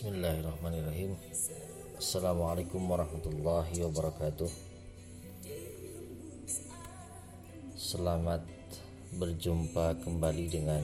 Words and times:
Bismillahirrahmanirrahim. 0.00 1.12
Assalamualaikum 2.00 2.80
warahmatullahi 2.88 3.84
wabarakatuh. 3.84 4.48
Selamat 7.76 8.40
berjumpa 9.20 10.00
kembali 10.00 10.48
dengan 10.48 10.80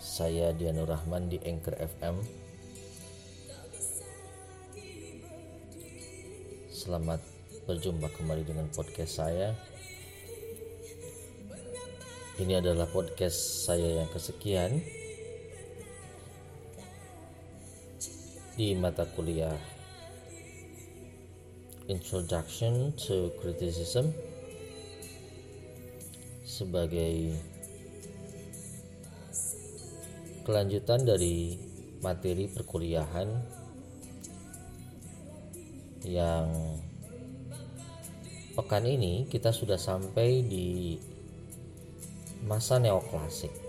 saya 0.00 0.56
Dianur 0.56 0.96
Rahman 0.96 1.28
di 1.28 1.44
Anchor 1.44 1.76
FM 1.76 2.24
Selamat 6.72 7.20
berjumpa 7.68 8.08
kembali 8.16 8.48
dengan 8.48 8.72
podcast 8.72 9.20
saya. 9.20 9.52
Ini 12.40 12.64
adalah 12.64 12.88
podcast 12.88 13.68
saya 13.68 14.00
yang 14.00 14.08
kesekian 14.08 15.01
di 18.52 18.76
mata 18.76 19.08
kuliah. 19.08 19.56
Introduction 21.88 22.92
to 23.00 23.32
Criticism. 23.40 24.12
Sebagai 26.44 27.32
kelanjutan 30.44 31.00
dari 31.08 31.56
materi 32.04 32.50
perkuliahan 32.52 33.28
yang 36.04 36.50
pekan 38.52 38.84
ini 38.84 39.24
kita 39.32 39.48
sudah 39.48 39.80
sampai 39.80 40.44
di 40.44 41.00
masa 42.44 42.76
neoklasik 42.82 43.61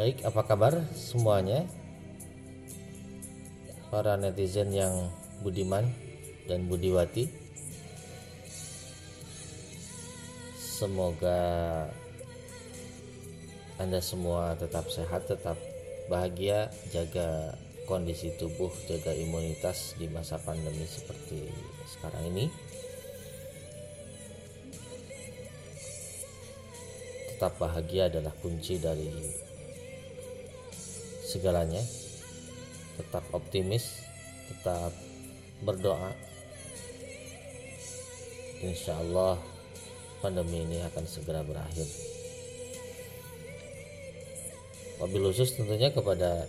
Baik, 0.00 0.24
apa 0.24 0.48
kabar 0.48 0.80
semuanya? 0.96 1.68
Para 3.92 4.16
netizen 4.16 4.72
yang 4.72 5.12
budiman 5.44 5.84
dan 6.48 6.64
budiwati. 6.72 7.28
Semoga 10.56 11.36
Anda 13.76 14.00
semua 14.00 14.56
tetap 14.56 14.88
sehat, 14.88 15.28
tetap 15.28 15.60
bahagia, 16.08 16.72
jaga 16.96 17.52
kondisi 17.84 18.32
tubuh, 18.40 18.72
jaga 18.88 19.12
imunitas 19.12 20.00
di 20.00 20.08
masa 20.08 20.40
pandemi 20.40 20.88
seperti 20.88 21.44
sekarang 21.84 22.24
ini. 22.32 22.48
Tetap 27.36 27.52
bahagia 27.60 28.08
adalah 28.08 28.32
kunci 28.40 28.80
dari 28.80 29.49
segalanya. 31.30 31.82
Tetap 32.98 33.22
optimis 33.30 34.02
tetap 34.50 34.90
berdoa. 35.62 36.10
Insya 38.60 38.98
Allah 38.98 39.38
pandemi 40.18 40.66
ini 40.66 40.82
akan 40.84 41.06
segera 41.06 41.46
berakhir. 41.46 41.86
Wabil 45.00 45.32
khusus 45.32 45.56
tentunya 45.56 45.88
kepada 45.88 46.44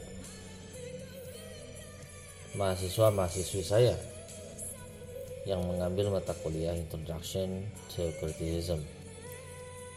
mahasiswa-mahasiswi 2.60 3.64
saya 3.64 3.96
yang 5.48 5.64
mengambil 5.64 6.12
mata 6.12 6.36
kuliah 6.44 6.76
Introduction 6.76 7.64
to 7.96 8.12
Criticism 8.20 8.84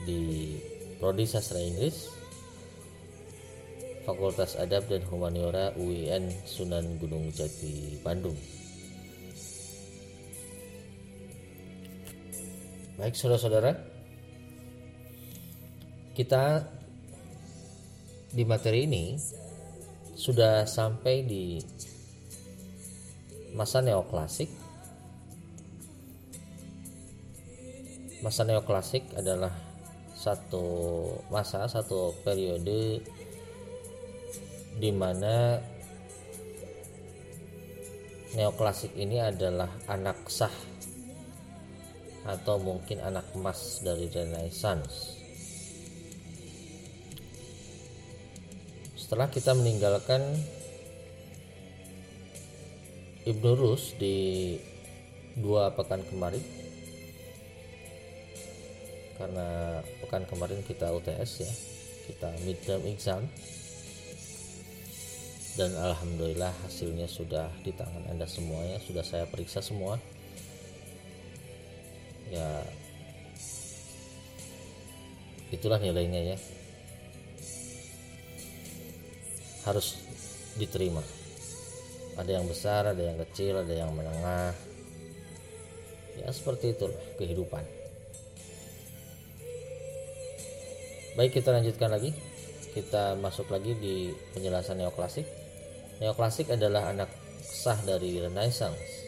di 0.07 0.55
Prodi 1.03 1.27
Sastra 1.27 1.59
Inggris 1.59 2.15
Fakultas 4.05 4.61
Adab 4.61 4.85
dan 4.93 5.01
Humaniora 5.09 5.73
UIN 5.81 6.29
Sunan 6.45 7.01
Gunung 7.01 7.33
Jati 7.33 7.97
Bandung. 8.05 8.37
Baik 13.01 13.17
saudara-saudara, 13.17 13.73
kita 16.13 16.69
di 18.29 18.45
materi 18.45 18.85
ini 18.85 19.17
sudah 20.13 20.69
sampai 20.69 21.25
di 21.25 21.65
masa 23.57 23.81
neoklasik. 23.81 24.53
Masa 28.21 28.45
neoklasik 28.45 29.17
adalah 29.17 29.57
satu 30.13 30.65
masa, 31.33 31.65
satu 31.73 32.13
periode 32.21 33.01
di 34.75 34.91
mana 34.91 35.59
neoklasik 38.35 38.99
ini 38.99 39.23
adalah 39.23 39.71
anak 39.87 40.27
sah 40.27 40.53
atau 42.25 42.59
mungkin 42.59 42.99
anak 43.05 43.31
emas 43.37 43.85
dari 43.85 44.11
Renaissance. 44.11 45.23
Setelah 48.99 49.31
kita 49.31 49.53
meninggalkan 49.55 50.25
Ibnu 53.25 53.53
Rus 53.55 53.95
di 54.01 54.57
dua 55.39 55.71
pekan 55.73 56.03
kemarin 56.09 56.43
karena 59.15 59.81
pekan 60.03 60.27
kemarin 60.27 60.61
kita 60.67 60.91
UTS 60.91 61.31
ya 61.41 61.53
kita 62.11 62.29
midterm 62.43 62.83
exam 62.91 63.23
dan 65.55 65.71
alhamdulillah 65.79 66.51
hasilnya 66.67 67.07
sudah 67.07 67.47
di 67.63 67.71
tangan 67.71 68.11
anda 68.11 68.27
semuanya 68.27 68.83
sudah 68.83 69.07
saya 69.07 69.23
periksa 69.31 69.63
semua. 69.63 70.03
Ya 72.27 72.67
itulah 75.55 75.79
nilainya 75.79 76.35
ya. 76.35 76.39
Harus 79.63 79.95
diterima. 80.59 81.07
Ada 82.19 82.43
yang 82.43 82.51
besar 82.51 82.91
ada 82.91 83.03
yang 83.03 83.19
kecil 83.23 83.63
ada 83.63 83.71
yang 83.71 83.95
menengah. 83.95 84.51
Ya 86.19 86.35
seperti 86.35 86.75
itulah 86.75 86.99
kehidupan. 87.15 87.63
Baik 91.15 91.39
kita 91.39 91.55
lanjutkan 91.55 91.95
lagi. 91.95 92.11
Kita 92.75 93.15
masuk 93.15 93.55
lagi 93.55 93.79
di 93.79 94.11
penjelasan 94.35 94.83
neoklasik 94.83 95.44
Neoklasik 96.03 96.51
adalah 96.51 96.91
anak 96.91 97.11
sah 97.45 97.79
dari 97.87 98.19
Renaissance. 98.19 99.07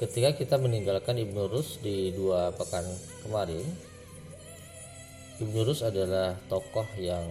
Ketika 0.00 0.32
kita 0.32 0.56
meninggalkan 0.56 1.20
Ibnu 1.20 1.52
Rus 1.52 1.78
di 1.84 2.10
dua 2.16 2.50
pekan 2.56 2.82
kemarin, 3.20 3.62
Ibnu 5.38 5.60
Rus 5.68 5.84
adalah 5.84 6.34
tokoh 6.48 6.88
yang 6.96 7.22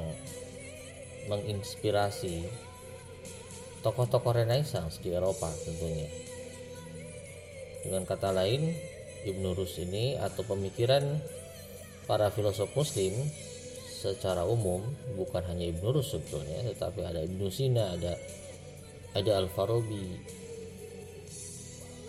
menginspirasi 1.25 2.45
tokoh-tokoh 3.81 4.45
Renaissance 4.45 5.01
di 5.01 5.09
Eropa 5.11 5.49
tentunya. 5.65 6.07
Dengan 7.81 8.05
kata 8.05 8.29
lain, 8.29 8.77
Ibnu 9.25 9.57
Rus 9.57 9.81
ini 9.81 10.21
atau 10.21 10.45
pemikiran 10.45 11.17
para 12.05 12.29
filosof 12.29 12.69
muslim 12.77 13.13
secara 14.01 14.41
umum 14.49 14.81
bukan 15.13 15.45
hanya 15.45 15.69
Ibnu 15.69 15.93
Rus 15.93 16.17
sebetulnya 16.17 16.65
tetapi 16.65 17.05
ada 17.05 17.21
Ibnu 17.21 17.53
Sina 17.53 17.93
ada 17.93 18.17
ada 19.13 19.31
Al 19.37 19.47
Farabi 19.53 20.17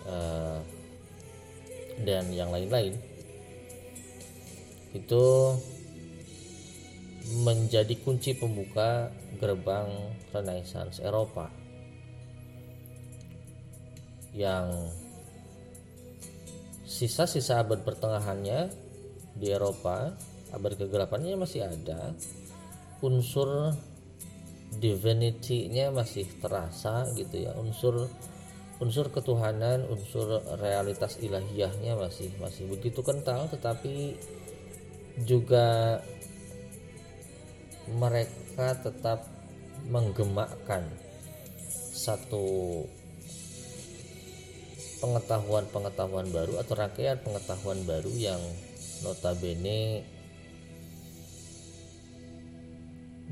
uh, 0.06 0.58
dan 2.02 2.30
yang 2.32 2.50
lain-lain. 2.50 2.96
Itu 4.92 5.56
menjadi 7.42 7.94
kunci 8.02 8.36
pembuka 8.36 9.08
gerbang 9.40 9.88
Renaissance 10.34 11.00
Eropa. 11.00 11.48
Yang 14.32 14.92
sisa-sisa 16.88 17.60
abad 17.60 17.84
pertengahannya 17.84 18.68
di 19.36 19.48
Eropa 19.48 20.12
abad 20.52 20.78
kegelapannya 20.78 21.34
masih 21.40 21.66
ada. 21.66 22.14
Unsur 23.02 23.74
divinity-nya 24.78 25.90
masih 25.90 26.28
terasa 26.38 27.08
gitu 27.18 27.48
ya. 27.48 27.52
Unsur 27.58 28.08
unsur 28.82 29.14
ketuhanan 29.14 29.86
unsur 29.86 30.42
realitas 30.58 31.14
ilahiyahnya 31.22 31.94
masih 31.94 32.34
masih 32.42 32.66
begitu 32.66 32.98
kental 33.06 33.46
tetapi 33.46 34.18
juga 35.22 36.02
mereka 37.94 38.74
tetap 38.82 39.22
menggemakkan 39.86 40.82
satu 41.94 42.82
pengetahuan-pengetahuan 44.98 46.30
baru 46.34 46.58
atau 46.58 46.74
rangkaian 46.74 47.22
pengetahuan 47.22 47.78
baru 47.86 48.10
yang 48.18 48.42
notabene 49.06 50.02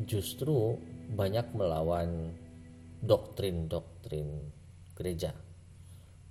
justru 0.06 0.80
banyak 1.12 1.44
melawan 1.52 2.32
doktrin-doktrin 3.00 4.28
gereja 4.96 5.32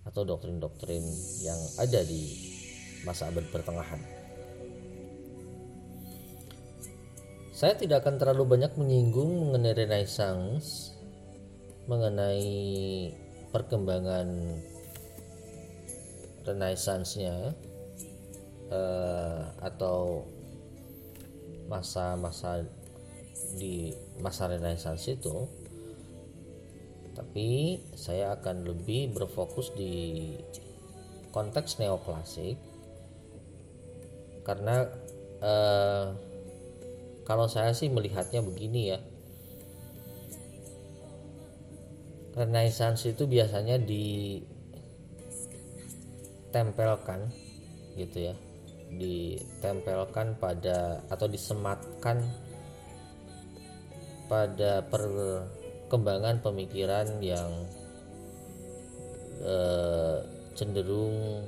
atau 0.05 0.25
doktrin-doktrin 0.25 1.03
yang 1.43 1.59
ada 1.77 2.01
di 2.05 2.23
masa 3.03 3.29
abad 3.29 3.45
pertengahan. 3.49 4.01
Saya 7.59 7.75
tidak 7.75 8.07
akan 8.07 8.15
terlalu 8.15 8.55
banyak 8.55 8.71
menyinggung 8.79 9.51
mengenai 9.51 9.75
Renaissance, 9.75 10.95
mengenai 11.91 12.47
perkembangan 13.51 14.27
Renaissance-nya 16.47 17.51
uh, 18.71 19.43
atau 19.59 20.23
masa-masa 21.67 22.63
di 23.57 23.89
masa 24.21 24.51
Renaissance 24.51 25.09
itu 25.09 25.47
tapi 27.19 27.75
saya 27.99 28.39
akan 28.39 28.63
lebih 28.63 29.11
berfokus 29.11 29.75
di 29.75 30.39
konteks 31.35 31.75
neoklasik. 31.83 32.55
Karena 34.47 34.87
uh, 35.43 36.15
kalau 37.27 37.51
saya 37.51 37.75
sih 37.75 37.91
melihatnya 37.91 38.39
begini 38.39 38.95
ya. 38.95 39.03
Renaissance 42.39 43.03
itu 43.03 43.27
biasanya 43.27 43.75
ditempelkan 46.47 47.27
gitu 47.99 48.31
ya. 48.31 48.35
Ditempelkan 48.95 50.39
pada 50.39 51.03
atau 51.11 51.27
disematkan 51.27 52.23
pada 54.29 54.85
perkembangan 54.85 56.39
pemikiran 56.45 57.17
yang 57.19 57.49
eh, 59.41 60.17
cenderung 60.53 61.43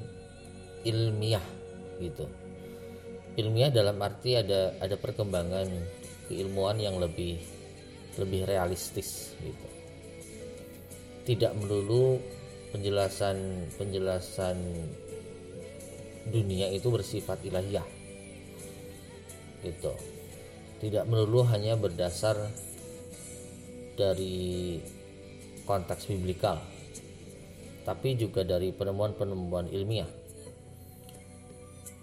ilmiah 0.81 1.45
gitu. 2.01 2.25
Ilmiah 3.37 3.71
dalam 3.71 4.01
arti 4.01 4.35
ada 4.35 4.75
ada 4.81 4.97
perkembangan 4.97 5.69
keilmuan 6.27 6.81
yang 6.81 6.97
lebih 6.97 7.39
lebih 8.19 8.49
realistis 8.49 9.37
gitu. 9.39 9.67
Tidak 11.21 11.53
melulu 11.53 12.17
penjelasan 12.73 13.69
penjelasan 13.77 14.57
dunia 16.27 16.71
itu 16.73 16.87
bersifat 16.89 17.39
ilahiyah 17.45 17.85
gitu. 19.61 19.93
Tidak 20.81 21.05
melulu 21.05 21.45
hanya 21.45 21.77
berdasar 21.77 22.49
dari 24.01 24.81
konteks 25.69 26.09
biblikal 26.09 26.57
tapi 27.81 28.13
juga 28.13 28.45
dari 28.45 28.69
penemuan-penemuan 28.69 29.69
ilmiah. 29.73 30.09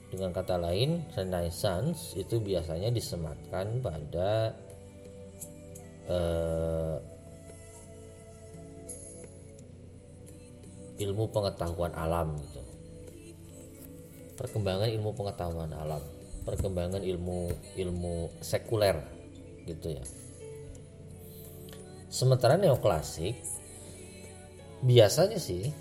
Dengan 0.08 0.32
kata 0.32 0.56
lain 0.58 1.04
renaissance 1.14 2.16
itu 2.18 2.40
biasanya 2.40 2.88
disematkan 2.88 3.78
pada 3.78 4.56
uh, 6.08 6.96
ilmu 10.98 11.24
pengetahuan 11.30 11.92
alam 11.94 12.40
gitu. 12.40 12.62
Perkembangan 14.34 14.88
ilmu 14.88 15.10
pengetahuan 15.14 15.70
alam 15.76 16.02
perkembangan 16.48 17.04
ilmu 17.04 17.52
ilmu 17.76 18.32
sekuler 18.40 18.96
gitu 19.68 19.92
ya 19.92 20.04
sementara 22.08 22.56
neoklasik 22.56 23.36
biasanya 24.84 25.38
sih 25.40 25.72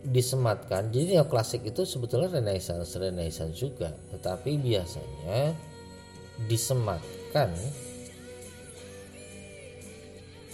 disematkan 0.00 0.88
jadi 0.88 1.20
neoklasik 1.20 1.68
itu 1.68 1.84
sebetulnya 1.84 2.40
renaissance 2.40 2.96
renaissance 2.96 3.58
juga 3.58 3.92
tetapi 4.14 4.56
biasanya 4.56 5.52
disematkan 6.48 7.52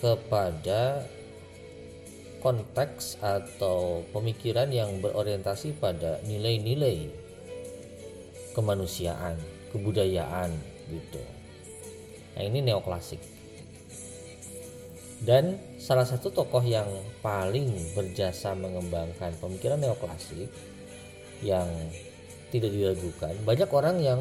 kepada 0.03 1.07
konteks 2.43 3.19
atau 3.23 4.07
pemikiran 4.15 4.71
yang 4.71 5.03
berorientasi 5.03 5.75
pada 5.83 6.23
nilai-nilai 6.23 7.27
kemanusiaan, 8.55 9.37
kebudayaan 9.75 10.55
gitu. 10.89 11.21
Nah, 12.39 12.43
ini 12.47 12.65
neoklasik. 12.65 13.36
Dan 15.17 15.57
salah 15.81 16.05
satu 16.05 16.29
tokoh 16.29 16.61
yang 16.61 16.89
paling 17.25 17.73
berjasa 17.97 18.53
mengembangkan 18.53 19.33
pemikiran 19.41 19.81
neoklasik 19.81 20.53
yang 21.41 21.69
tidak 22.53 22.73
diragukan, 22.73 23.33
banyak 23.45 23.71
orang 23.73 23.97
yang 24.01 24.21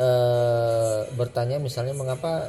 eh, 0.00 1.00
bertanya 1.12 1.60
misalnya 1.60 1.92
mengapa 1.92 2.48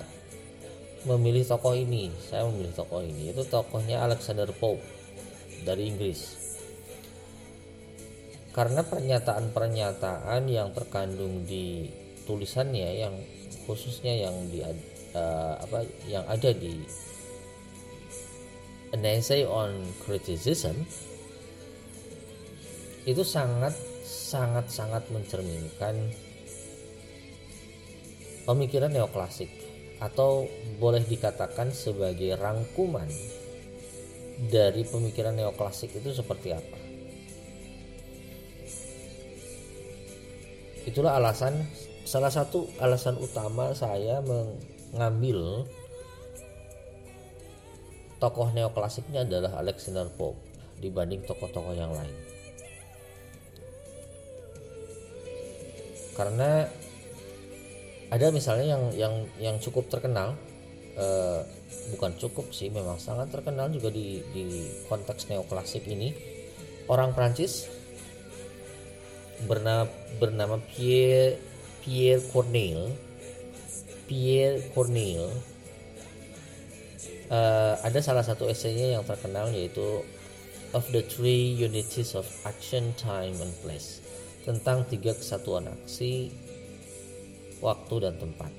memilih 1.03 1.43
tokoh 1.47 1.75
ini. 1.75 2.11
Saya 2.31 2.47
memilih 2.47 2.71
tokoh 2.75 3.03
ini 3.03 3.31
itu 3.31 3.43
tokohnya 3.47 4.03
Alexander 4.03 4.47
Pope 4.55 4.83
dari 5.63 5.91
Inggris. 5.91 6.39
Karena 8.55 8.81
pernyataan-pernyataan 8.83 10.41
yang 10.49 10.73
terkandung 10.73 11.45
di 11.45 11.87
tulisannya 12.27 12.89
yang 12.97 13.15
khususnya 13.69 14.25
yang 14.25 14.35
di 14.49 14.65
uh, 14.65 15.55
apa 15.61 15.85
yang 16.09 16.25
ada 16.25 16.49
di 16.51 16.81
An 18.89 19.05
Essay 19.05 19.45
on 19.45 19.85
Criticism 20.01 20.73
itu 23.05 23.21
sangat 23.21 23.73
sangat 24.05 24.69
sangat 24.69 25.03
mencerminkan 25.13 26.09
pemikiran 28.49 28.89
neoklasik 28.89 29.49
atau 30.01 30.49
boleh 30.81 31.03
dikatakan 31.05 31.69
sebagai 31.69 32.33
rangkuman 32.39 33.09
dari 34.47 34.87
pemikiran 34.87 35.35
neoklasik 35.35 35.93
itu 35.99 36.15
seperti 36.15 36.55
apa. 36.55 36.79
Itulah 40.87 41.19
alasan 41.19 41.67
salah 42.07 42.33
satu 42.33 42.65
alasan 42.81 43.19
utama 43.21 43.75
saya 43.77 44.23
mengambil 44.25 45.67
tokoh 48.19 48.51
neoklasiknya 48.51 49.23
adalah 49.23 49.63
Alexander 49.63 50.11
Pope 50.11 50.37
dibanding 50.79 51.23
tokoh-tokoh 51.23 51.75
yang 51.75 51.91
lain. 51.91 52.15
Karena 56.15 56.67
ada 58.11 58.27
misalnya 58.33 58.75
yang 58.75 58.83
yang 58.91 59.15
yang 59.39 59.55
cukup 59.63 59.87
terkenal 59.87 60.35
uh, 60.99 61.41
bukan 61.95 62.11
cukup 62.17 62.49
sih 62.51 62.73
memang 62.73 62.97
sangat 62.97 63.29
terkenal 63.29 63.69
juga 63.69 63.93
di 63.93 64.19
di 64.33 64.65
konteks 64.89 65.29
neoklasik 65.29 65.85
ini 65.85 66.11
orang 66.89 67.13
Prancis 67.13 67.69
bernama 69.45 69.87
bernama 70.17 70.57
Pierre 70.59 71.39
Pierre 71.85 72.25
Corneille 72.33 72.91
Pierre 74.09 74.59
Corneille 74.73 75.31
uh, 77.29 77.73
ada 77.85 77.99
salah 78.01 78.25
satu 78.25 78.49
esainya 78.49 78.99
yang 78.99 79.03
terkenal 79.05 79.49
yaitu 79.53 80.03
of 80.73 80.85
the 80.93 81.01
three 81.09 81.57
unities 81.57 82.13
of 82.13 82.25
action 82.45 82.93
time 82.97 83.33
and 83.41 83.53
place 83.65 84.01
tentang 84.45 84.85
tiga 84.85 85.13
kesatuan 85.17 85.69
aksi 85.69 86.29
waktu 87.59 87.95
dan 88.01 88.15
tempat. 88.17 88.51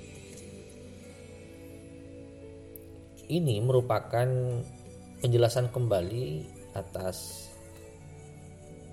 Ini 3.30 3.62
merupakan 3.62 4.26
penjelasan 5.22 5.70
kembali 5.70 6.42
atas 6.74 7.46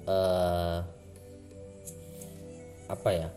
uh, 0.06 0.86
apa 2.86 3.10
ya? 3.10 3.30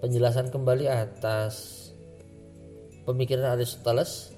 Penjelasan 0.00 0.48
kembali 0.48 0.88
atas 0.88 1.83
pemikiran 3.04 3.56
Aristoteles 3.56 4.32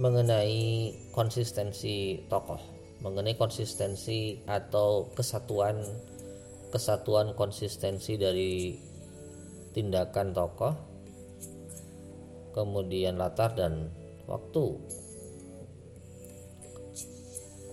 mengenai 0.00 0.96
konsistensi 1.12 2.24
tokoh, 2.32 2.60
mengenai 3.04 3.36
konsistensi 3.36 4.40
atau 4.48 5.12
kesatuan 5.12 5.84
kesatuan 6.72 7.36
konsistensi 7.36 8.14
dari 8.16 8.78
tindakan 9.74 10.32
tokoh 10.32 10.74
kemudian 12.54 13.18
latar 13.18 13.54
dan 13.54 13.90
waktu. 14.26 14.78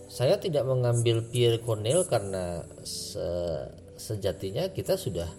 Saya 0.08 0.42
tidak 0.42 0.66
mengambil 0.66 1.22
Pierre 1.30 1.62
Cornell 1.62 2.10
karena 2.10 2.66
se 2.82 3.28
sejatinya 3.98 4.70
kita 4.74 4.94
sudah 4.94 5.30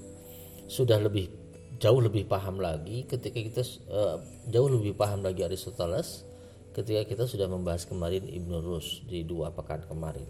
sudah 0.67 0.99
lebih 0.99 1.31
jauh 1.79 2.03
lebih 2.03 2.27
paham 2.27 2.59
lagi 2.59 3.07
ketika 3.07 3.39
kita 3.39 3.63
uh, 3.91 4.19
jauh 4.51 4.67
lebih 4.67 4.99
paham 4.99 5.23
lagi 5.23 5.47
Aristoteles 5.47 6.27
ketika 6.75 7.07
kita 7.07 7.25
sudah 7.27 7.47
membahas 7.51 7.87
kemarin 7.87 8.27
Ibnu 8.27 8.63
Rus 8.63 9.03
di 9.07 9.27
dua 9.27 9.51
pekan 9.51 9.83
kemarin. 9.87 10.27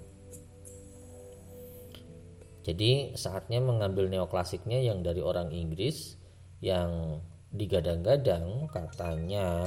Jadi 2.65 3.17
saatnya 3.17 3.65
mengambil 3.65 4.13
neoklasiknya 4.13 4.85
yang 4.85 5.01
dari 5.01 5.25
orang 5.25 5.49
Inggris 5.53 6.21
yang 6.61 7.21
digadang-gadang 7.49 8.69
katanya 8.69 9.65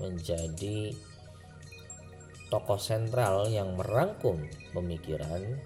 menjadi 0.00 0.96
tokoh 2.48 2.80
sentral 2.80 3.52
yang 3.52 3.76
merangkum 3.76 4.40
pemikiran 4.72 5.60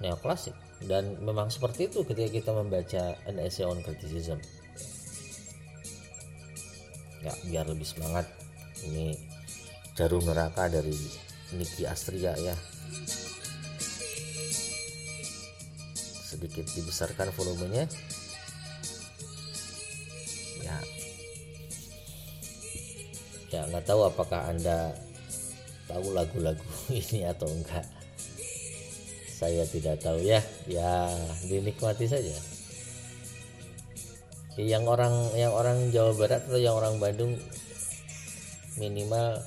neoklasik 0.00 0.56
dan 0.88 1.20
memang 1.20 1.52
seperti 1.52 1.92
itu 1.92 2.00
ketika 2.08 2.30
kita 2.32 2.50
membaca 2.56 3.12
an 3.28 3.36
essay 3.36 3.68
on 3.68 3.84
criticism. 3.84 4.40
Ya 7.20 7.36
biar 7.44 7.68
lebih 7.68 7.84
semangat. 7.84 8.24
Ini 8.80 9.12
jarum 9.92 10.24
neraka 10.24 10.72
dari 10.72 10.96
Niki 11.52 11.84
Astria 11.84 12.32
ya. 12.40 12.56
Sedikit 16.32 16.64
dibesarkan 16.72 17.28
volumenya. 17.36 17.84
Ya. 20.64 20.78
Ya 23.52 23.60
nggak 23.68 23.84
tahu 23.84 24.08
apakah 24.08 24.48
anda 24.48 24.96
tahu 25.92 26.16
lagu-lagu 26.16 26.64
ini 27.04 27.28
atau 27.28 27.52
enggak 27.52 27.99
saya 29.40 29.64
tidak 29.64 30.04
tahu 30.04 30.20
ya. 30.20 30.44
Ya 30.68 31.08
dinikmati 31.48 32.04
saja. 32.04 32.36
Yang 34.60 34.84
orang 34.84 35.14
yang 35.32 35.56
orang 35.56 35.88
Jawa 35.88 36.12
Barat 36.12 36.44
atau 36.44 36.60
yang 36.60 36.76
orang 36.76 37.00
Bandung 37.00 37.40
minimal 38.76 39.40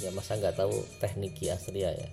ya 0.00 0.08
masa 0.16 0.40
nggak 0.40 0.56
tahu 0.56 0.72
teknik 0.96 1.36
Astria 1.52 1.92
ya. 1.92 2.08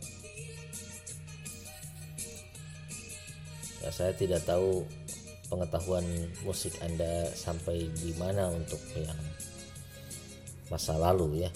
Ya 3.79 3.89
saya 3.95 4.11
tidak 4.11 4.43
tahu 4.43 4.83
pengetahuan 5.47 6.03
musik 6.43 6.75
anda 6.83 7.31
sampai 7.31 7.87
di 7.95 8.11
mana 8.19 8.51
untuk 8.51 8.79
yang 8.99 9.15
masa 10.67 10.99
lalu 10.99 11.47
ya 11.47 11.51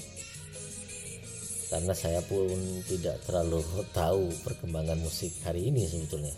karena 1.67 1.91
saya 1.91 2.23
pun 2.23 2.55
tidak 2.87 3.19
terlalu 3.27 3.59
tahu 3.91 4.31
perkembangan 4.47 4.95
musik 5.03 5.35
hari 5.43 5.67
ini 5.67 5.83
sebetulnya. 5.83 6.35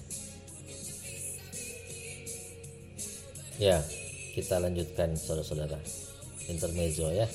Ya, 3.59 3.83
kita 4.33 4.57
lanjutkan 4.57 5.13
saudara-saudara. 5.19 5.77
Intermezzo 6.49 7.13
ya. 7.13 7.29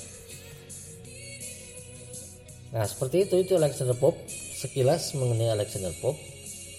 Nah, 2.75 2.83
seperti 2.89 3.31
itu 3.31 3.39
itu 3.47 3.55
Alexander 3.55 3.95
Pope. 3.95 4.19
Sekilas 4.59 5.15
mengenai 5.15 5.55
Alexander 5.55 5.95
Pope 6.03 6.19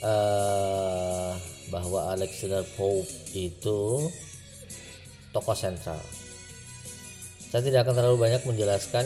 uh, 0.03 1.31
bahwa 1.71 2.11
Alexander 2.11 2.65
Pope 2.75 3.07
itu 3.31 4.11
tokoh 5.31 5.55
sentral. 5.55 6.01
Saya 7.53 7.61
tidak 7.63 7.87
akan 7.87 7.95
terlalu 7.95 8.17
banyak 8.19 8.41
menjelaskan 8.43 9.05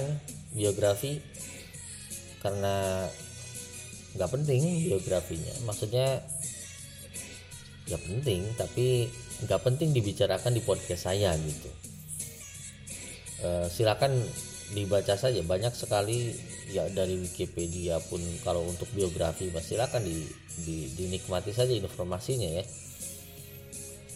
biografi 0.57 1.21
karena 2.39 3.05
nggak 4.15 4.29
penting 4.31 4.89
biografinya. 4.89 5.53
Maksudnya 5.67 6.23
ya 7.89 7.97
penting 7.97 8.53
tapi 8.53 9.09
nggak 9.45 9.61
penting 9.65 9.89
dibicarakan 9.95 10.53
di 10.55 10.61
podcast 10.63 11.09
saya 11.09 11.35
gitu. 11.37 11.69
E, 13.43 13.49
silakan 13.71 14.17
dibaca 14.73 15.15
saja. 15.15 15.39
Banyak 15.45 15.73
sekali 15.75 16.33
ya 16.69 16.85
dari 16.89 17.17
Wikipedia 17.17 17.97
pun 18.01 18.21
kalau 18.45 18.65
untuk 18.65 18.89
biografi 18.93 19.49
mas 19.49 19.65
silakan 19.65 20.05
di, 20.05 20.25
di, 20.63 20.89
dinikmati 20.95 21.53
saja 21.53 21.71
informasinya 21.73 22.49
ya. 22.49 22.65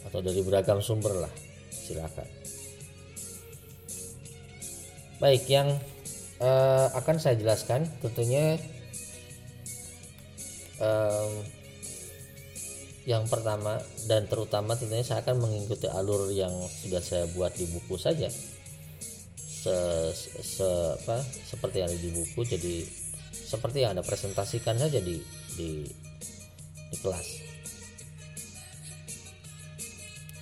Atau 0.03 0.19
dari 0.19 0.43
beragam 0.43 0.83
sumber 0.83 1.15
lah 1.27 1.33
silakan. 1.71 2.27
Baik 5.23 5.47
yang 5.47 5.71
uh, 6.43 6.87
akan 6.99 7.15
saya 7.17 7.39
jelaskan 7.39 7.87
tentunya 8.03 8.59
um, 10.83 11.31
yang 13.03 13.27
pertama 13.27 13.79
dan 14.07 14.27
terutama 14.27 14.79
tentunya 14.79 15.03
saya 15.03 15.23
akan 15.23 15.43
mengikuti 15.43 15.87
alur 15.91 16.31
yang 16.31 16.51
sudah 16.83 17.03
saya 17.03 17.27
buat 17.31 17.51
di 17.55 17.67
buku 17.67 17.99
saja. 17.99 18.31
Se, 19.63 19.75
se 20.43 20.67
apa 20.99 21.23
seperti 21.23 21.79
yang 21.79 21.87
ada 21.87 21.95
di 21.95 22.11
buku 22.11 22.43
jadi 22.43 22.83
seperti 23.31 23.83
yang 23.83 23.95
anda 23.95 24.03
presentasikan 24.03 24.75
saja 24.75 24.99
di 24.99 25.23
di, 25.55 25.87
di 26.91 26.97
kelas. 26.99 27.27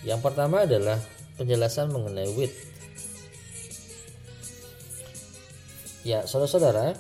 Yang 0.02 0.22
pertama 0.26 0.66
adalah 0.66 0.98
penjelasan 1.38 1.94
mengenai 1.94 2.34
width 2.34 2.71
Ya, 6.02 6.26
saudara-saudara, 6.26 6.98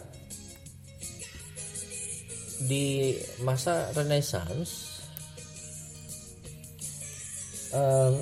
di 2.69 3.17
masa 3.41 3.89
Renaissance 3.97 5.01
um, 7.73 8.21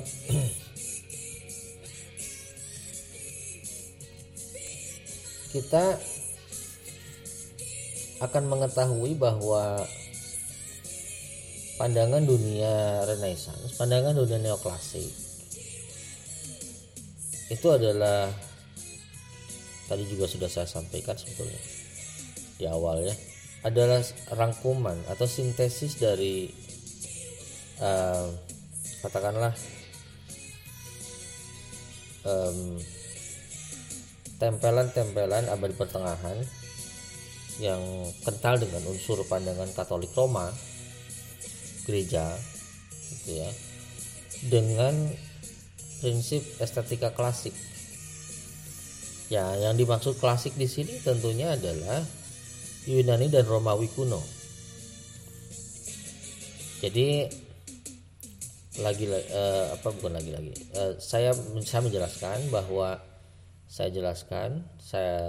kita 5.52 6.00
akan 8.24 8.44
mengetahui 8.48 9.20
bahwa 9.20 9.84
pandangan 11.76 12.24
dunia 12.24 13.04
Renaissance, 13.04 13.76
pandangan 13.76 14.16
dunia 14.16 14.40
neoklasik 14.40 15.12
itu 17.52 17.66
adalah 17.68 18.32
tadi 19.90 20.06
juga 20.06 20.30
sudah 20.30 20.46
saya 20.46 20.70
sampaikan 20.70 21.18
sebetulnya 21.18 21.58
di 22.62 22.64
awal 22.70 23.02
ya 23.02 23.14
adalah 23.66 23.98
rangkuman 24.30 24.94
atau 25.10 25.26
sintesis 25.26 25.98
dari 25.98 26.46
uh, 27.82 28.30
katakanlah 29.02 29.52
um, 32.22 32.78
tempelan-tempelan 34.38 35.50
abad 35.50 35.72
pertengahan 35.74 36.38
yang 37.60 37.82
kental 38.24 38.56
dengan 38.56 38.80
unsur 38.88 39.20
pandangan 39.28 39.68
Katolik 39.76 40.14
Roma 40.16 40.48
gereja 41.84 42.32
gitu 43.10 43.44
ya 43.44 43.50
dengan 44.48 44.94
prinsip 46.00 46.40
estetika 46.62 47.12
klasik 47.12 47.52
Ya, 49.30 49.46
yang 49.54 49.78
dimaksud 49.78 50.18
klasik 50.18 50.58
di 50.58 50.66
sini 50.66 50.98
tentunya 51.06 51.54
adalah 51.54 52.02
Yunani 52.90 53.30
dan 53.30 53.46
Romawi 53.46 53.86
kuno. 53.94 54.18
Jadi 56.82 57.30
lagi 58.82 59.06
uh, 59.06 59.70
apa 59.70 59.88
bukan 59.94 60.18
lagi-lagi. 60.18 60.50
Uh, 60.74 60.98
saya 60.98 61.30
saya 61.62 61.86
menjelaskan 61.86 62.50
bahwa 62.50 62.98
saya 63.70 63.94
jelaskan, 63.94 64.66
saya 64.82 65.22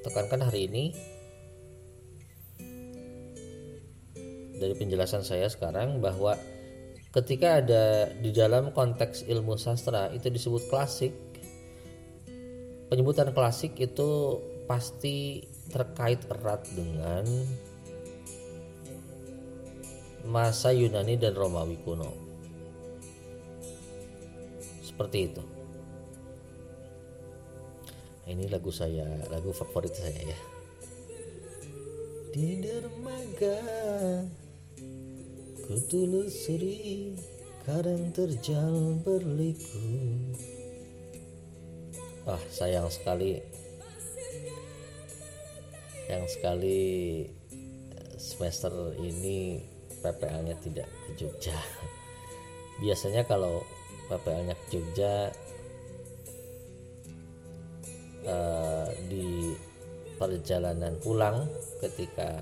tekankan 0.00 0.48
hari 0.48 0.64
ini 0.64 0.84
dari 4.56 4.72
penjelasan 4.72 5.20
saya 5.20 5.52
sekarang 5.52 6.00
bahwa 6.00 6.40
ketika 7.12 7.60
ada 7.60 8.08
di 8.24 8.32
dalam 8.32 8.72
konteks 8.72 9.28
ilmu 9.28 9.60
sastra 9.60 10.08
itu 10.16 10.32
disebut 10.32 10.64
klasik 10.72 11.12
penyebutan 12.94 13.34
klasik 13.34 13.74
itu 13.82 14.38
pasti 14.70 15.42
terkait 15.66 16.22
erat 16.30 16.62
dengan 16.78 17.26
masa 20.30 20.70
Yunani 20.70 21.18
dan 21.18 21.34
Romawi 21.34 21.74
kuno. 21.82 22.14
Seperti 24.78 25.18
itu. 25.26 25.42
Nah, 28.22 28.30
ini 28.30 28.46
lagu 28.46 28.70
saya, 28.70 29.10
lagu 29.26 29.50
favorit 29.50 29.90
saya 29.90 30.14
ya. 30.14 30.38
Di 32.30 32.62
dermaga 32.62 33.58
ku 35.66 35.74
telusuri 35.90 37.18
kadang 37.66 38.14
terjal 38.14 39.02
berliku 39.02 39.82
Wah 42.24 42.40
sayang 42.48 42.88
sekali. 42.88 43.36
Yang 46.08 46.24
sekali 46.36 46.82
semester 48.16 48.72
ini 49.00 49.60
PPL 50.00 50.40
nya 50.48 50.56
tidak 50.60 50.88
ke 50.88 51.10
Jogja. 51.20 51.56
Biasanya 52.82 53.24
kalau 53.24 53.64
PPL-nya 54.08 54.52
ke 54.56 54.64
Jogja 54.72 55.32
uh, 58.28 58.88
di 59.08 59.56
perjalanan 60.20 60.96
pulang 61.00 61.48
ketika 61.80 62.40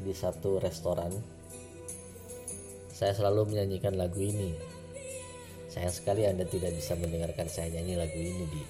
di 0.00 0.14
satu 0.16 0.56
restoran 0.62 1.12
saya 2.88 3.12
selalu 3.12 3.52
menyanyikan 3.52 3.96
lagu 3.96 4.20
ini 4.20 4.69
sayang 5.70 5.94
sekali 5.94 6.26
anda 6.26 6.42
tidak 6.42 6.74
bisa 6.74 6.98
mendengarkan 6.98 7.46
saya 7.46 7.70
nyanyi 7.70 7.94
lagu 7.94 8.18
ini 8.18 8.44
di 8.50 8.62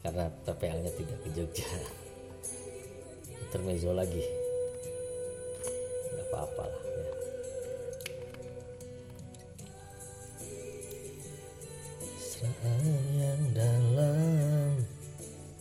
karena 0.00 0.32
PPL-nya 0.48 0.92
tidak 0.96 1.18
ke 1.20 1.28
Jogja. 1.36 1.68
Intermezzo 3.42 3.92
lagi. 3.92 4.24
Nggak 6.14 6.26
apa-apa 6.30 6.64
lah 6.64 6.82
ya. 6.88 7.06
yang 13.20 13.42
dalam 13.52 14.72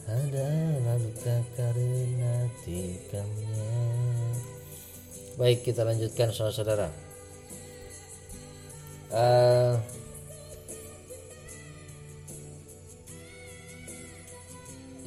adalah 0.08 0.96
luka 0.96 1.38
karena 1.60 2.48
tikamnya 2.64 3.68
baik 5.36 5.68
kita 5.68 5.84
lanjutkan 5.84 6.32
saudara-saudara. 6.32 6.88
Uh, 9.10 9.99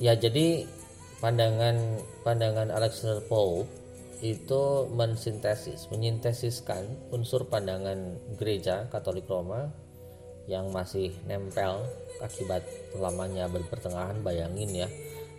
ya 0.03 0.19
jadi 0.19 0.67
pandangan 1.23 2.03
pandangan 2.27 2.75
Alexander 2.75 3.23
Pope 3.23 3.71
itu 4.19 4.91
mensintesis 4.91 5.87
menyintesiskan 5.95 7.15
unsur 7.15 7.47
pandangan 7.47 8.19
gereja 8.35 8.91
Katolik 8.91 9.31
Roma 9.31 9.71
yang 10.51 10.75
masih 10.75 11.15
nempel 11.31 11.87
akibat 12.19 12.67
lamanya 12.99 13.47
abad 13.47 13.63
pertengahan. 13.71 14.19
Bayangin 14.27 14.87
ya 14.87 14.89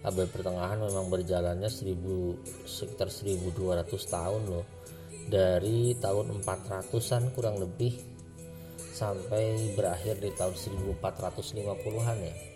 abad 0.08 0.32
pertengahan 0.32 0.79
memang 0.79 1.12
berjalannya 1.12 1.67
1000 1.67 2.63
sekitar 2.63 3.12
1200 3.12 3.84
tahun 3.88 4.41
loh. 4.48 4.65
Dari 5.27 5.96
tahun 6.00 6.43
400-an 6.43 7.32
kurang 7.36 7.60
lebih 7.60 7.96
sampai 8.96 9.75
berakhir 9.75 10.20
di 10.20 10.32
tahun 10.36 10.55
1450-an 11.00 12.20
ya 12.20 12.52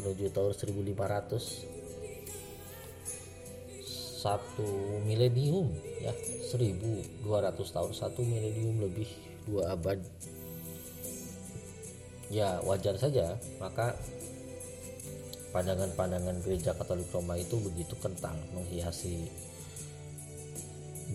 menuju 0.00 0.32
tahun 0.32 0.52
1500 0.56 1.82
satu 4.22 4.68
milenium 5.02 5.72
ya. 5.98 6.14
1200 6.52 7.24
tahun 7.56 7.92
satu 7.96 8.22
milenium 8.22 8.78
lebih 8.84 9.08
dua 9.48 9.74
abad. 9.74 9.98
Ya 12.30 12.62
wajar 12.64 12.96
saja. 12.96 13.36
Maka 13.58 13.96
pandangan-pandangan 15.52 16.40
gereja 16.40 16.72
Katolik 16.72 17.12
Roma 17.12 17.36
itu 17.36 17.60
begitu 17.60 17.92
kentang 18.00 18.40
menghiasi 18.56 19.28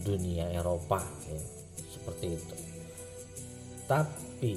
dunia 0.06 0.54
Eropa 0.54 1.02
ya, 1.26 1.42
seperti 1.90 2.38
itu. 2.38 2.56
Tapi 3.90 4.54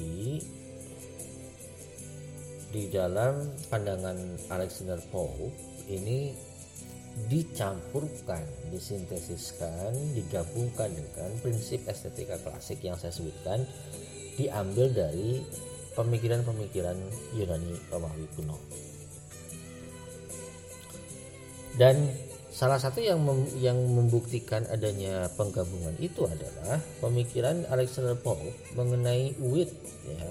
di 2.71 2.87
dalam 2.87 3.51
pandangan 3.67 4.15
Alexander 4.47 4.97
Pope 5.11 5.51
ini 5.91 6.31
dicampurkan, 7.27 8.41
disintesiskan, 8.71 9.91
digabungkan 10.15 10.87
dengan 10.95 11.29
prinsip 11.43 11.83
estetika 11.83 12.39
klasik 12.39 12.79
yang 12.79 12.95
saya 12.95 13.11
sebutkan 13.11 13.67
diambil 14.39 14.87
dari 14.87 15.43
pemikiran-pemikiran 15.99 16.95
Yunani 17.35 17.75
Romawi 17.91 18.25
kuno. 18.39 18.55
Dan 21.75 22.07
salah 22.51 22.79
satu 22.79 23.03
yang 23.03 23.19
mem 23.19 23.47
yang 23.59 23.75
membuktikan 23.75 24.63
adanya 24.71 25.27
penggabungan 25.35 25.95
itu 25.99 26.23
adalah 26.23 26.79
pemikiran 27.03 27.67
Alexander 27.67 28.15
Pope 28.15 28.55
mengenai 28.75 29.35
wit 29.39 29.71
ya 30.07 30.23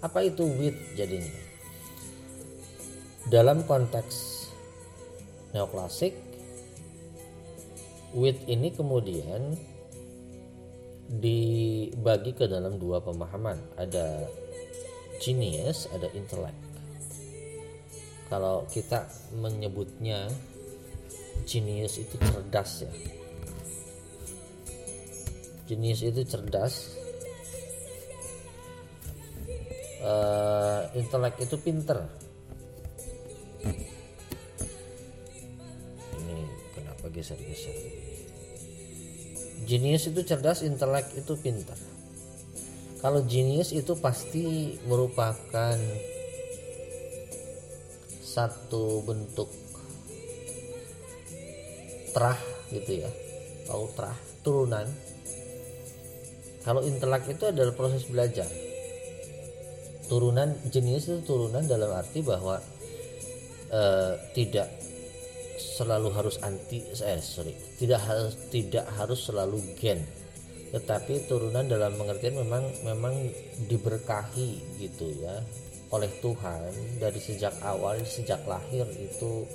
apa 0.00 0.18
itu 0.24 0.48
with 0.48 0.76
jadinya? 0.96 1.32
Dalam 3.28 3.62
konteks 3.68 4.48
neoklasik, 5.52 6.16
with 8.16 8.40
ini 8.48 8.72
kemudian 8.74 9.54
dibagi 11.10 12.32
ke 12.32 12.46
dalam 12.46 12.78
dua 12.78 13.02
pemahaman. 13.02 13.58
Ada 13.76 14.30
genius, 15.18 15.90
ada 15.90 16.06
intellect. 16.16 16.58
Kalau 18.30 18.62
kita 18.70 19.10
menyebutnya 19.34 20.30
genius 21.44 21.98
itu 21.98 22.14
cerdas 22.14 22.86
ya. 22.86 22.92
Genius 25.66 26.02
itu 26.02 26.22
cerdas, 26.26 26.98
uh, 30.04 30.88
intelek 30.96 31.36
itu 31.40 31.56
pinter. 31.60 32.04
Ini 36.16 36.38
kenapa 36.76 37.06
geser-geser? 37.12 37.76
Genius 39.68 40.08
itu 40.08 40.20
cerdas 40.24 40.64
intelek 40.64 41.06
itu 41.14 41.36
pinter. 41.38 41.76
Kalau 43.00 43.24
genius 43.24 43.72
itu 43.72 43.96
pasti 43.96 44.76
merupakan 44.84 45.76
satu 48.20 49.02
bentuk 49.02 49.48
terah 52.12 52.38
gitu 52.70 53.06
ya 53.06 53.10
tahu 53.66 53.84
terah 53.96 54.18
turunan. 54.44 54.86
Kalau 56.60 56.84
intelek 56.84 57.24
itu 57.32 57.48
adalah 57.48 57.72
proses 57.72 58.04
belajar 58.04 58.69
turunan 60.10 60.50
jenis 60.74 61.06
itu 61.06 61.22
turunan 61.22 61.62
dalam 61.70 61.94
arti 61.94 62.18
bahwa 62.18 62.58
uh, 63.70 64.12
tidak 64.34 64.66
selalu 65.60 66.10
harus 66.10 66.42
anti 66.42 66.82
eh 66.82 67.22
sorry 67.22 67.54
tidak 67.78 68.02
harus 68.02 68.34
tidak 68.50 68.84
harus 68.98 69.20
selalu 69.22 69.62
gen. 69.78 70.02
Tetapi 70.70 71.26
turunan 71.26 71.66
dalam 71.66 71.94
pengertian 71.94 72.42
memang 72.42 72.62
memang 72.82 73.14
diberkahi 73.70 74.82
gitu 74.82 75.14
ya 75.22 75.38
oleh 75.90 76.10
Tuhan 76.22 76.70
dari 77.02 77.18
sejak 77.18 77.58
awal 77.62 78.02
sejak 78.02 78.42
lahir 78.46 78.86
itu 78.98 79.46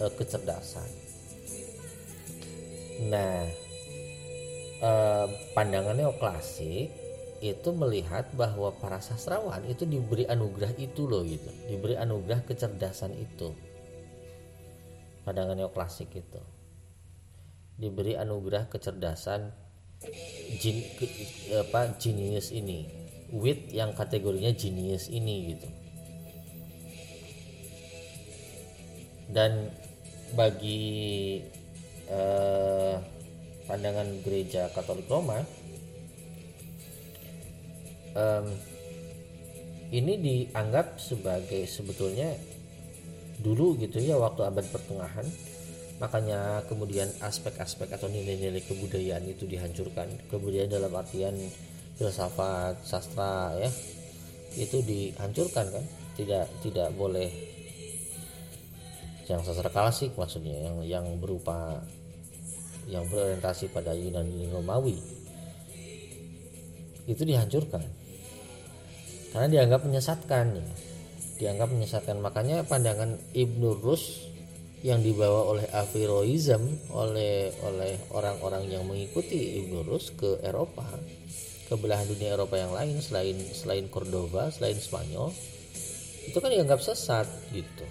uh, 0.00 0.12
kecerdasan. 0.16 0.88
Nah 3.12 3.44
uh, 4.82 5.26
pandangan 5.52 5.96
neoklasik 5.96 6.92
itu 7.38 7.70
melihat 7.70 8.26
bahwa 8.34 8.74
para 8.74 8.98
sastrawan 8.98 9.62
itu 9.70 9.86
diberi 9.86 10.26
anugerah 10.26 10.74
itu 10.74 11.06
loh 11.06 11.22
gitu. 11.22 11.46
Diberi 11.70 11.94
anugerah 11.94 12.42
kecerdasan 12.42 13.14
itu. 13.14 13.54
Pandangan 15.22 15.54
neoklasik 15.54 16.10
itu. 16.18 16.42
Diberi 17.78 18.18
anugerah 18.18 18.66
kecerdasan 18.66 19.54
jin, 20.58 20.82
ke, 20.98 21.06
apa 21.54 21.94
genius 22.02 22.50
ini. 22.50 22.90
Wit 23.30 23.70
yang 23.70 23.94
kategorinya 23.94 24.50
genius 24.56 25.06
ini 25.06 25.54
gitu. 25.54 25.68
Dan 29.28 29.70
bagi 30.34 31.38
eh, 32.08 32.94
pandangan 33.68 34.08
gereja 34.24 34.72
Katolik 34.72 35.06
Roma 35.06 35.44
um, 38.16 38.46
ini 39.88 40.20
dianggap 40.20 41.00
sebagai 41.00 41.64
sebetulnya 41.64 42.36
dulu 43.40 43.78
gitu 43.80 44.02
ya 44.02 44.20
waktu 44.20 44.44
abad 44.44 44.66
pertengahan. 44.68 45.24
Makanya 45.98 46.62
kemudian 46.70 47.10
aspek-aspek 47.18 47.90
atau 47.90 48.06
nilai-nilai 48.06 48.62
kebudayaan 48.62 49.26
itu 49.26 49.50
dihancurkan. 49.50 50.06
Kebudayaan 50.30 50.70
dalam 50.70 50.92
artian 50.94 51.34
filsafat 51.98 52.78
sastra 52.86 53.50
ya 53.58 53.70
itu 54.54 54.78
dihancurkan 54.84 55.66
kan? 55.74 55.84
Tidak 56.14 56.46
tidak 56.62 56.94
boleh 56.94 57.30
yang 59.26 59.42
sastra 59.42 59.68
klasik 59.68 60.14
maksudnya 60.14 60.54
yang 60.70 60.76
yang 60.86 61.06
berupa 61.18 61.82
yang 62.86 63.04
berorientasi 63.10 63.72
pada 63.74 63.90
Yunani 63.92 64.48
Romawi. 64.54 64.96
Itu 67.08 67.24
dihancurkan 67.26 67.97
karena 69.32 69.48
dianggap 69.48 69.84
menyesatkan 69.84 70.46
ya. 70.56 70.66
Dianggap 71.38 71.70
menyesatkan. 71.70 72.18
Makanya 72.18 72.66
pandangan 72.66 73.14
Ibnu 73.30 73.78
Rus 73.78 74.28
yang 74.82 75.02
dibawa 75.02 75.50
oleh 75.50 75.66
Averroism 75.74 76.62
oleh 76.94 77.50
oleh 77.66 77.98
orang-orang 78.14 78.70
yang 78.70 78.86
mengikuti 78.86 79.58
Ibn 79.66 79.82
Rus 79.82 80.14
ke 80.14 80.38
Eropa 80.38 80.86
ke 81.66 81.74
belahan 81.74 82.06
dunia 82.06 82.38
Eropa 82.38 82.54
yang 82.54 82.70
lain 82.70 83.02
selain 83.02 83.34
selain 83.50 83.90
Cordova 83.90 84.54
selain 84.54 84.78
Spanyol 84.78 85.34
itu 86.30 86.38
kan 86.38 86.50
dianggap 86.54 86.78
sesat 86.78 87.26
gitu. 87.50 87.84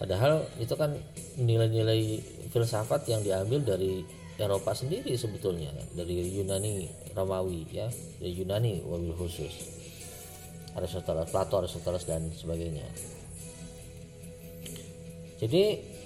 Padahal 0.00 0.44
itu 0.56 0.72
kan 0.72 0.96
nilai-nilai 1.36 2.20
filsafat 2.48 3.04
yang 3.08 3.20
diambil 3.20 3.60
dari 3.76 4.04
Eropa 4.40 4.72
sendiri 4.72 5.16
sebetulnya 5.16 5.72
dari 5.92 6.32
Yunani 6.32 6.88
Romawi 7.16 7.64
ya. 7.72 7.88
Dari 8.20 8.36
Yunani 8.36 8.84
wabil 8.84 9.16
khusus. 9.16 9.72
Aristoteles 10.76 11.32
Plato 11.32 11.56
Aristoteles 11.56 12.04
dan 12.04 12.28
sebagainya. 12.28 12.84
Jadi 15.40 15.96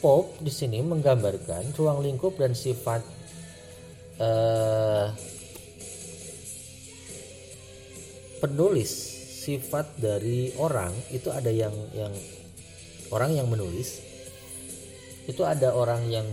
Pope 0.00 0.40
di 0.40 0.48
sini 0.48 0.80
menggambarkan 0.80 1.76
ruang 1.76 2.00
lingkup 2.00 2.40
dan 2.40 2.56
sifat 2.56 3.04
eh, 4.16 5.06
penulis 8.40 8.88
sifat 9.44 10.00
dari 10.00 10.56
orang 10.56 10.96
itu 11.12 11.28
ada 11.28 11.52
yang 11.52 11.74
yang 11.92 12.14
orang 13.12 13.36
yang 13.36 13.50
menulis. 13.50 14.00
Itu 15.28 15.44
ada 15.44 15.76
orang 15.76 16.08
yang 16.08 16.24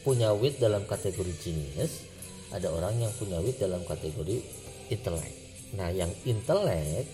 punya 0.00 0.32
wit 0.32 0.56
dalam 0.56 0.88
kategori 0.88 1.36
genius 1.44 2.07
ada 2.54 2.68
orang 2.72 2.94
yang 3.00 3.12
punya 3.16 3.38
wit 3.40 3.56
dalam 3.60 3.82
kategori 3.84 4.40
intelek 4.88 5.32
nah 5.76 5.88
yang 5.92 6.08
intelek 6.24 7.04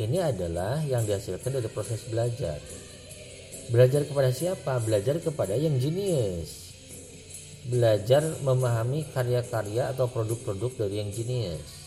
ini 0.00 0.18
adalah 0.18 0.80
yang 0.88 1.04
dihasilkan 1.04 1.60
dari 1.60 1.68
proses 1.70 2.08
belajar 2.08 2.56
Belajar 3.70 4.02
kepada 4.02 4.34
siapa? 4.34 4.82
Belajar 4.82 5.22
kepada 5.22 5.54
yang 5.54 5.78
jenius. 5.78 6.74
Belajar 7.70 8.26
memahami 8.42 9.06
karya-karya 9.14 9.94
atau 9.94 10.10
produk-produk 10.10 10.74
dari 10.74 10.98
yang 10.98 11.14
jenius. 11.14 11.78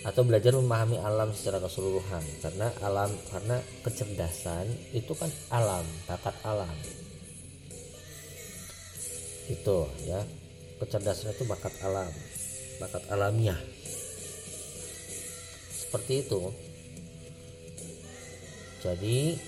Atau 0.00 0.24
belajar 0.24 0.56
memahami 0.56 0.96
alam 0.96 1.36
secara 1.36 1.60
keseluruhan 1.60 2.24
karena 2.40 2.72
alam 2.80 3.12
karena 3.28 3.60
kecerdasan 3.84 4.64
itu 4.96 5.12
kan 5.12 5.28
alam, 5.52 5.84
bakat 6.08 6.32
alam. 6.40 6.72
Itu 9.52 9.92
ya. 10.08 10.24
Kecerdasan 10.76 11.32
itu 11.32 11.48
bakat 11.48 11.72
alam, 11.80 12.12
bakat 12.76 13.02
alamiah. 13.08 13.56
Seperti 15.72 16.20
itu. 16.20 16.52
Jadi 18.84 19.40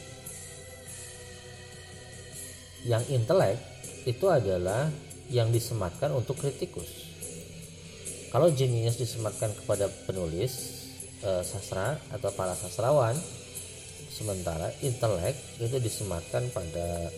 yang 2.89 3.05
intelek 3.13 3.61
itu 4.09 4.25
adalah 4.33 4.89
yang 5.29 5.53
disematkan 5.53 6.09
untuk 6.17 6.41
kritikus. 6.41 6.89
Kalau 8.33 8.49
jenius 8.49 8.97
disematkan 8.97 9.53
kepada 9.53 9.89
penulis 10.09 10.53
e, 11.21 11.31
sastra 11.45 12.01
atau 12.13 12.33
para 12.33 12.57
sastrawan, 12.57 13.17
sementara 14.09 14.73
intelek 14.81 15.37
itu 15.61 15.77
disematkan 15.77 16.49
pada 16.53 17.13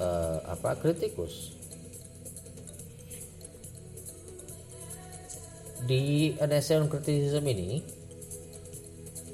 e, 0.00 0.08
apa 0.48 0.80
kritikus. 0.80 1.60
Di 5.84 6.36
An 6.40 6.52
Criticism 6.88 7.44
ini 7.44 8.00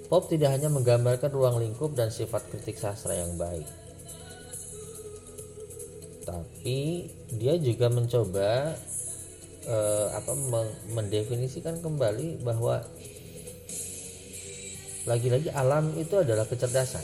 Pop 0.07 0.31
tidak 0.31 0.55
hanya 0.55 0.71
menggambarkan 0.71 1.31
ruang 1.35 1.59
lingkup 1.59 1.99
dan 1.99 2.15
sifat 2.15 2.47
kritik 2.47 2.79
sastra 2.79 3.11
yang 3.19 3.35
baik, 3.35 3.67
tapi 6.23 7.11
dia 7.35 7.59
juga 7.59 7.91
mencoba 7.91 8.79
eh, 9.67 10.07
apa 10.15 10.33
mendefinisikan 10.95 11.83
kembali 11.83 12.39
bahwa 12.47 12.87
lagi-lagi 15.11 15.51
alam 15.51 15.91
itu 15.99 16.15
adalah 16.23 16.47
kecerdasan, 16.47 17.03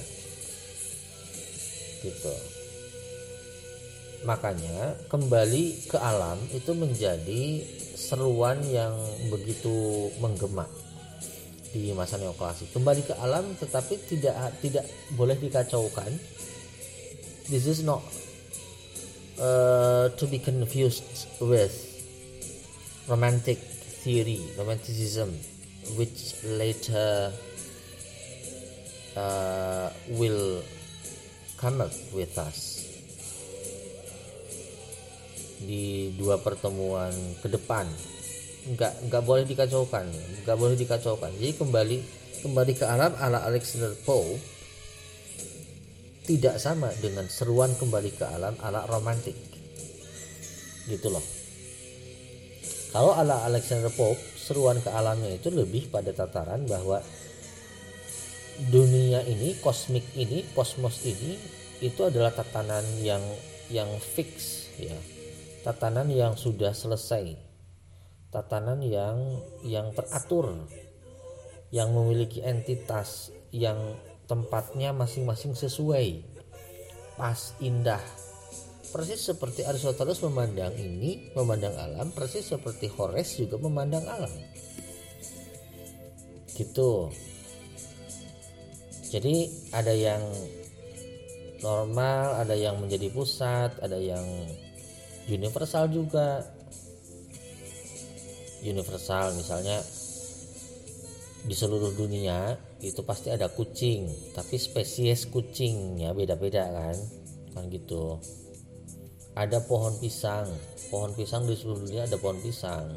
gitu. 2.06 2.61
Makanya 4.22 4.94
kembali 5.10 5.90
ke 5.90 5.98
alam 5.98 6.38
itu 6.54 6.70
menjadi 6.78 7.66
seruan 7.98 8.62
yang 8.70 8.94
begitu 9.30 10.08
menggema 10.22 10.66
di 11.74 11.90
masa 11.96 12.20
neoklasik. 12.22 12.70
Kembali 12.70 13.02
ke 13.02 13.14
alam 13.18 13.56
tetapi 13.58 13.98
tidak 14.06 14.36
tidak 14.62 14.86
boleh 15.18 15.34
dikacaukan. 15.34 16.12
This 17.50 17.66
is 17.66 17.82
not 17.82 18.04
uh, 19.42 20.08
to 20.14 20.24
be 20.30 20.38
confused 20.38 21.26
with 21.42 21.74
romantic 23.10 23.58
theory 24.02 24.40
romanticism 24.58 25.30
which 25.98 26.34
later 26.44 27.32
uh, 29.16 29.90
will 30.10 30.62
come 31.58 31.80
up 31.80 31.92
with 32.14 32.38
us 32.38 32.81
di 35.64 36.12
dua 36.18 36.38
pertemuan 36.42 37.12
ke 37.40 37.48
depan. 37.48 37.86
Nggak 38.62 39.10
nggak 39.10 39.22
boleh 39.26 39.44
dikacaukan 39.46 40.06
nggak 40.42 40.58
boleh 40.58 40.76
dikacaukan. 40.78 41.30
Jadi 41.38 41.54
kembali 41.58 41.96
kembali 42.42 42.72
ke 42.74 42.84
alam 42.86 43.14
ala 43.18 43.46
Alexander 43.46 43.94
Pope 44.02 44.38
tidak 46.22 46.58
sama 46.62 46.90
dengan 47.02 47.26
seruan 47.26 47.74
kembali 47.74 48.10
ke 48.14 48.26
alam 48.26 48.54
ala 48.62 48.86
romantik. 48.86 49.34
Gitu 50.86 51.08
loh. 51.10 51.22
Kalau 52.92 53.14
ala 53.14 53.46
Alexander 53.46 53.88
Pope 53.88 54.20
seruan 54.36 54.82
ke 54.82 54.90
alamnya 54.90 55.38
itu 55.38 55.48
lebih 55.48 55.88
pada 55.88 56.10
tataran 56.10 56.66
bahwa 56.66 56.98
dunia 58.68 59.24
ini 59.24 59.56
kosmik 59.62 60.04
ini 60.12 60.44
kosmos 60.52 61.00
ini 61.08 61.40
itu 61.80 62.00
adalah 62.04 62.30
tatanan 62.30 62.84
yang 63.00 63.22
yang 63.72 63.88
fix 63.98 64.68
ya 64.76 64.92
tatanan 65.62 66.10
yang 66.10 66.34
sudah 66.34 66.74
selesai. 66.74 67.38
Tatanan 68.34 68.82
yang 68.82 69.18
yang 69.62 69.94
teratur. 69.94 70.66
Yang 71.72 71.88
memiliki 71.94 72.38
entitas 72.44 73.32
yang 73.54 73.96
tempatnya 74.26 74.92
masing-masing 74.92 75.56
sesuai. 75.56 76.20
Pas 77.16 77.54
indah. 77.62 78.02
Persis 78.92 79.24
seperti 79.24 79.64
Aristoteles 79.64 80.20
memandang 80.20 80.76
ini 80.76 81.32
memandang 81.32 81.72
alam 81.80 82.12
persis 82.12 82.44
seperti 82.44 82.92
Horace 82.92 83.40
juga 83.40 83.56
memandang 83.56 84.04
alam. 84.04 84.32
Gitu. 86.52 87.08
Jadi 89.08 89.48
ada 89.72 89.96
yang 89.96 90.20
normal 91.64 92.42
ada 92.42 92.52
yang 92.52 92.76
menjadi 92.82 93.08
pusat 93.14 93.72
ada 93.80 93.96
yang 93.96 94.24
universal 95.28 95.90
juga. 95.92 96.42
Universal 98.62 99.34
misalnya 99.34 99.82
di 101.42 101.54
seluruh 101.58 101.90
dunia 101.98 102.54
itu 102.78 103.02
pasti 103.02 103.34
ada 103.34 103.50
kucing 103.50 104.06
tapi 104.30 104.54
spesies 104.54 105.26
kucingnya 105.26 106.14
beda-beda 106.14 106.70
kan? 106.70 106.96
Kan 107.54 107.66
gitu. 107.70 108.22
Ada 109.34 109.64
pohon 109.66 109.98
pisang. 109.98 110.46
Pohon 110.92 111.10
pisang 111.18 111.48
di 111.48 111.58
seluruh 111.58 111.82
dunia 111.88 112.06
ada 112.06 112.18
pohon 112.20 112.38
pisang. 112.38 112.94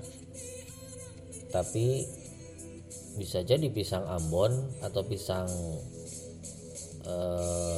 Tapi 1.49 2.05
bisa 3.15 3.41
jadi 3.41 3.71
pisang 3.71 4.03
Ambon 4.05 4.51
atau 4.83 5.01
pisang 5.07 5.47
eh, 7.07 7.77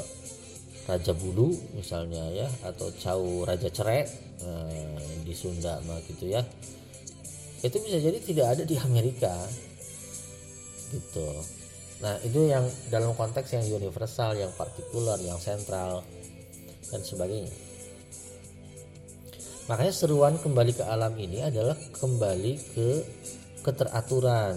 Raja 0.87 1.13
Bulu 1.13 1.51
misalnya 1.77 2.25
ya 2.31 2.47
atau 2.63 2.89
cau 2.95 3.43
Raja 3.43 3.69
Cerek 3.69 4.26
eh, 4.41 5.21
di 5.25 5.33
Sunda 5.33 5.79
mah 5.85 5.99
gitu 6.05 6.29
ya. 6.29 6.41
Itu 7.65 7.81
bisa 7.81 7.97
jadi 7.97 8.17
tidak 8.21 8.47
ada 8.57 8.63
di 8.63 8.75
Amerika. 8.77 9.33
Gitu. 10.93 11.29
Nah 11.99 12.15
itu 12.21 12.45
yang 12.45 12.63
dalam 12.93 13.17
konteks 13.17 13.57
yang 13.57 13.65
universal 13.65 14.37
yang 14.37 14.53
partikular 14.53 15.17
yang 15.17 15.41
sentral 15.41 16.05
dan 16.93 17.01
sebagainya. 17.01 17.51
Makanya 19.67 19.93
seruan 19.93 20.39
kembali 20.39 20.79
ke 20.79 20.83
alam 20.87 21.11
ini 21.19 21.43
adalah 21.43 21.75
kembali 21.75 22.53
ke 22.71 22.89
keteraturan. 23.65 24.55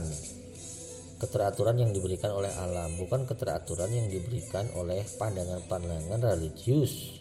Keteraturan 1.20 1.76
yang 1.76 1.90
diberikan 1.92 2.32
oleh 2.32 2.48
alam 2.54 2.96
bukan 2.96 3.26
keteraturan 3.28 3.90
yang 3.92 4.08
diberikan 4.08 4.70
oleh 4.78 5.04
pandangan-pandangan 5.18 6.16
religius 6.16 7.19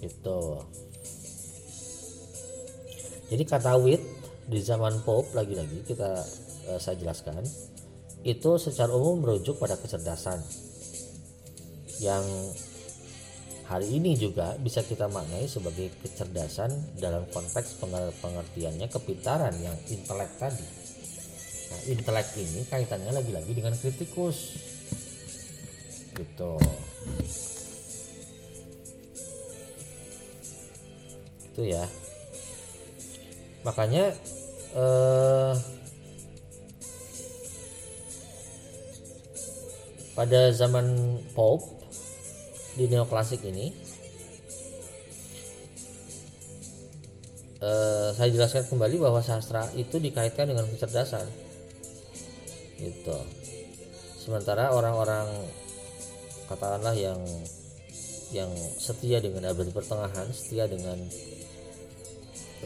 itu 0.00 0.40
jadi 3.30 3.44
kata 3.46 3.78
wit 3.78 4.02
di 4.50 4.58
zaman 4.58 5.06
Pope 5.06 5.36
lagi-lagi 5.38 5.86
kita 5.86 6.18
uh, 6.72 6.80
saya 6.82 6.98
jelaskan 6.98 7.44
itu 8.26 8.50
secara 8.60 8.92
umum 8.92 9.24
merujuk 9.24 9.56
pada 9.56 9.78
kecerdasan 9.80 10.42
yang 12.00 12.24
hari 13.70 13.86
ini 13.86 14.18
juga 14.18 14.58
bisa 14.58 14.82
kita 14.82 15.06
maknai 15.06 15.46
sebagai 15.46 15.94
kecerdasan 16.02 16.74
dalam 16.98 17.22
konteks 17.30 17.78
pengertiannya 18.18 18.90
kepintaran 18.90 19.54
yang 19.62 19.78
intelek 19.86 20.32
tadi. 20.42 20.66
Nah, 21.70 21.80
intelek 21.86 22.28
ini 22.34 22.66
kaitannya 22.66 23.14
lagi-lagi 23.14 23.52
dengan 23.54 23.78
kritikus. 23.78 24.58
Gitu. 26.18 26.52
Itu 31.50 31.66
ya. 31.66 31.84
Makanya 33.66 34.14
eh, 34.74 35.54
pada 40.20 40.52
zaman 40.52 41.16
Pope 41.32 41.64
di 42.76 42.84
neoklasik 42.86 43.40
ini 43.48 43.72
uh, 47.64 48.12
saya 48.12 48.28
jelaskan 48.28 48.68
kembali 48.68 49.00
bahwa 49.00 49.20
sastra 49.24 49.68
itu 49.76 49.96
dikaitkan 49.96 50.48
dengan 50.50 50.68
kecerdasan 50.68 51.24
gitu 52.80 53.16
sementara 54.20 54.72
orang-orang 54.72 55.28
katakanlah 56.48 56.96
yang 56.96 57.20
yang 58.30 58.50
setia 58.78 59.18
dengan 59.18 59.50
abad 59.50 59.72
pertengahan 59.74 60.28
setia 60.32 60.68
dengan 60.70 60.96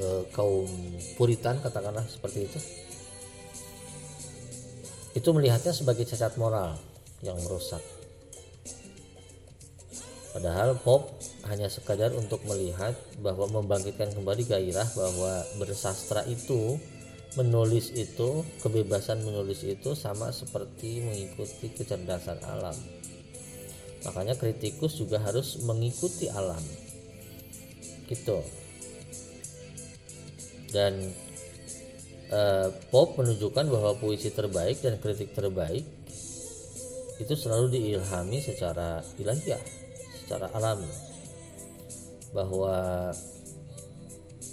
uh, 0.00 0.22
kaum 0.32 0.70
puritan 1.18 1.58
katakanlah 1.60 2.06
seperti 2.06 2.48
itu 2.48 2.60
itu 5.14 5.28
melihatnya 5.30 5.70
sebagai 5.70 6.06
cacat 6.08 6.34
moral 6.40 6.74
yang 7.22 7.38
merusak 7.46 7.82
Padahal 10.34 10.74
pop 10.82 11.14
hanya 11.46 11.70
sekadar 11.70 12.10
untuk 12.10 12.42
melihat 12.50 12.98
bahwa 13.22 13.46
membangkitkan 13.46 14.10
kembali 14.18 14.42
gairah 14.42 14.90
bahwa 14.98 15.46
bersastra 15.62 16.26
itu 16.26 16.74
menulis 17.38 17.94
itu 17.94 18.42
kebebasan 18.58 19.22
menulis 19.22 19.62
itu 19.62 19.94
sama 19.94 20.34
seperti 20.34 21.06
mengikuti 21.06 21.70
kecerdasan 21.70 22.42
alam. 22.50 22.74
Makanya 24.02 24.34
kritikus 24.34 24.98
juga 24.98 25.22
harus 25.22 25.62
mengikuti 25.62 26.26
alam. 26.26 26.62
Gitu. 28.10 28.42
Dan 30.74 31.14
uh, 32.34 32.68
pop 32.90 33.14
menunjukkan 33.14 33.70
bahwa 33.70 33.94
puisi 34.02 34.34
terbaik 34.34 34.82
dan 34.82 34.98
kritik 34.98 35.30
terbaik 35.30 35.86
itu 37.22 37.34
selalu 37.38 37.78
diilhami 37.78 38.42
secara 38.42 38.98
ilahiyah 39.22 39.62
secara 40.26 40.50
alami 40.50 40.90
bahwa 42.34 43.14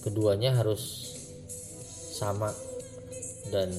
keduanya 0.06 0.54
harus 0.54 1.10
sama 2.14 2.54
dan 3.50 3.74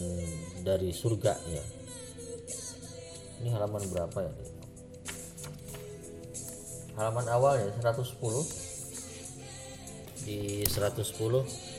dari 0.67 0.91
surga 0.91 1.39
ya. 1.47 1.63
Ini 3.39 3.55
halaman 3.55 3.87
berapa 3.87 4.19
ya 4.19 4.35
halaman 6.97 7.25
awal 7.33 7.57
ya 7.57 7.69
110 7.81 8.21
di 10.29 10.63
110 10.69 11.72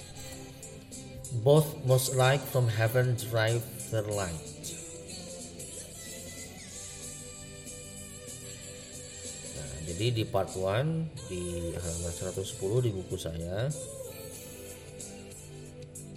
both 1.42 1.66
most 1.86 2.16
like 2.16 2.42
from 2.42 2.68
heaven 2.68 3.18
drive 3.30 3.64
their 3.90 4.06
light 4.06 4.54
Jadi 9.84 10.10
di 10.10 10.24
part 10.26 10.50
1 10.56 11.30
di 11.30 11.70
eh, 11.70 11.78
halaman 11.78 12.14
110 12.34 12.82
di 12.82 12.90
buku 12.90 13.16
saya 13.20 13.70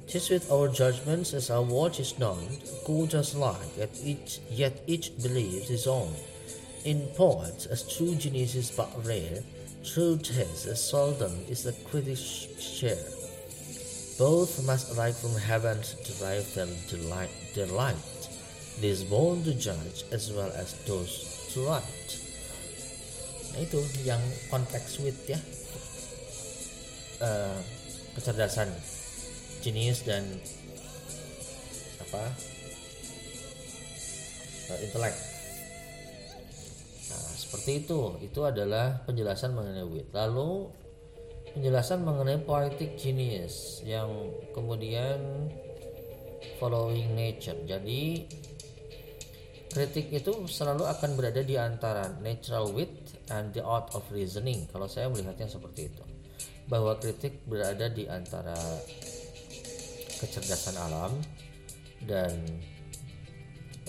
Tis 0.06 0.30
with 0.30 0.46
our 0.54 0.70
judgments 0.70 1.34
as 1.34 1.50
our 1.50 1.66
watch 1.66 1.98
is 1.98 2.16
known, 2.16 2.46
good 2.86 3.12
as 3.12 3.34
like, 3.34 3.58
yet 3.76 3.90
each, 4.00 4.38
yet 4.48 4.78
each 4.86 5.10
believes 5.18 5.66
his 5.66 5.86
own. 5.90 6.14
In 6.86 7.10
poets, 7.18 7.66
as 7.66 7.82
true 7.82 8.14
genius 8.14 8.54
is 8.54 8.70
but 8.70 8.88
rare, 9.04 9.42
true 9.82 10.16
taste 10.16 10.70
as 10.70 10.78
seldom 10.78 11.34
is 11.50 11.64
the 11.64 11.74
critic's 11.90 12.46
share. 12.62 13.15
Both 14.16 14.64
must 14.64 14.96
alike 14.96 15.12
from 15.12 15.36
heaven 15.36 15.84
derive 16.04 16.48
their 16.56 16.72
delight, 16.88 17.32
delight. 17.52 18.00
Is 18.80 19.04
born 19.04 19.42
to 19.44 19.56
judge 19.56 20.04
as 20.12 20.28
well 20.32 20.52
as 20.52 20.76
those 20.84 21.48
to 21.56 21.64
write. 21.64 22.12
Nah, 23.56 23.64
itu 23.64 23.80
yang 24.04 24.20
konteks 24.52 25.00
wit 25.00 25.16
ya. 25.24 25.40
Uh, 27.24 27.56
kecerdasan 28.12 28.68
jenius 29.64 30.04
dan 30.04 30.28
apa? 32.04 32.30
Uh, 34.68 34.78
intelek 34.84 35.16
nah 37.08 37.26
seperti 37.32 37.80
itu. 37.80 38.00
Itu 38.20 38.44
adalah 38.44 39.00
penjelasan 39.08 39.56
mengenai 39.56 39.88
wit. 39.88 40.12
Lalu 40.12 40.68
penjelasan 41.56 42.04
mengenai 42.04 42.36
poetic 42.44 43.00
genius 43.00 43.80
yang 43.80 44.12
kemudian 44.52 45.48
following 46.60 47.16
nature. 47.16 47.56
Jadi 47.64 48.28
kritik 49.72 50.12
itu 50.12 50.44
selalu 50.44 50.84
akan 50.84 51.16
berada 51.16 51.40
di 51.40 51.56
antara 51.56 52.12
natural 52.20 52.76
wit 52.76 52.92
and 53.32 53.56
the 53.56 53.64
art 53.64 53.88
of 53.96 54.04
reasoning. 54.12 54.68
Kalau 54.68 54.84
saya 54.84 55.08
melihatnya 55.08 55.48
seperti 55.48 55.88
itu. 55.88 56.04
Bahwa 56.68 57.00
kritik 57.00 57.40
berada 57.48 57.88
di 57.88 58.04
antara 58.04 58.56
kecerdasan 60.20 60.76
alam 60.76 61.16
dan 62.04 62.36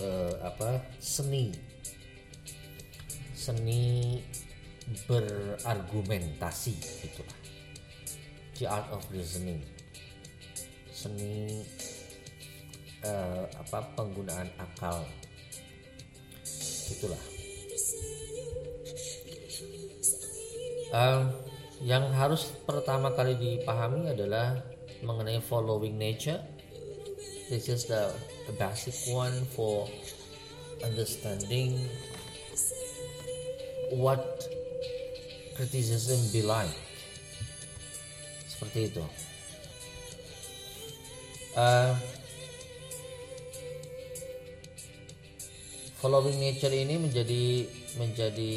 uh, 0.00 0.40
apa 0.40 0.88
seni. 0.96 1.52
Seni 3.36 4.16
berargumentasi 5.04 7.04
itulah 7.04 7.37
the 8.58 8.66
art 8.66 8.90
of 8.90 9.06
reasoning 9.14 9.62
seni 10.90 11.62
uh, 13.06 13.46
apa 13.54 13.94
penggunaan 13.94 14.50
akal. 14.58 15.06
Itulah. 16.90 17.22
Uh, 20.90 21.30
yang 21.86 22.10
harus 22.10 22.50
pertama 22.66 23.14
kali 23.14 23.38
dipahami 23.38 24.10
adalah 24.10 24.58
mengenai 25.06 25.38
following 25.38 25.94
nature. 25.94 26.42
This 27.46 27.70
is 27.70 27.86
the 27.86 28.10
basic 28.58 28.98
one 29.14 29.46
for 29.54 29.86
understanding 30.82 31.78
what 33.94 34.20
criticism 35.54 36.18
be 36.34 36.42
like 36.42 36.87
seperti 38.58 38.90
itu 38.90 39.04
uh, 41.54 41.94
following 46.02 46.42
nature 46.42 46.74
ini 46.74 46.98
menjadi 46.98 47.70
menjadi 48.02 48.54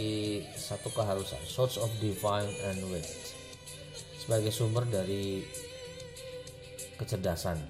satu 0.58 0.90
keharusan 0.90 1.38
source 1.46 1.78
of 1.78 1.94
divine 2.02 2.50
and 2.66 2.82
wit 2.90 3.06
sebagai 4.18 4.50
sumber 4.50 4.90
dari 4.90 5.46
kecerdasan 6.98 7.62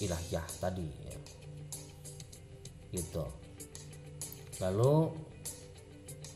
ilahiyah 0.00 0.48
tadi 0.56 0.88
ya. 0.88 1.16
gitu 2.96 3.28
lalu 4.64 5.12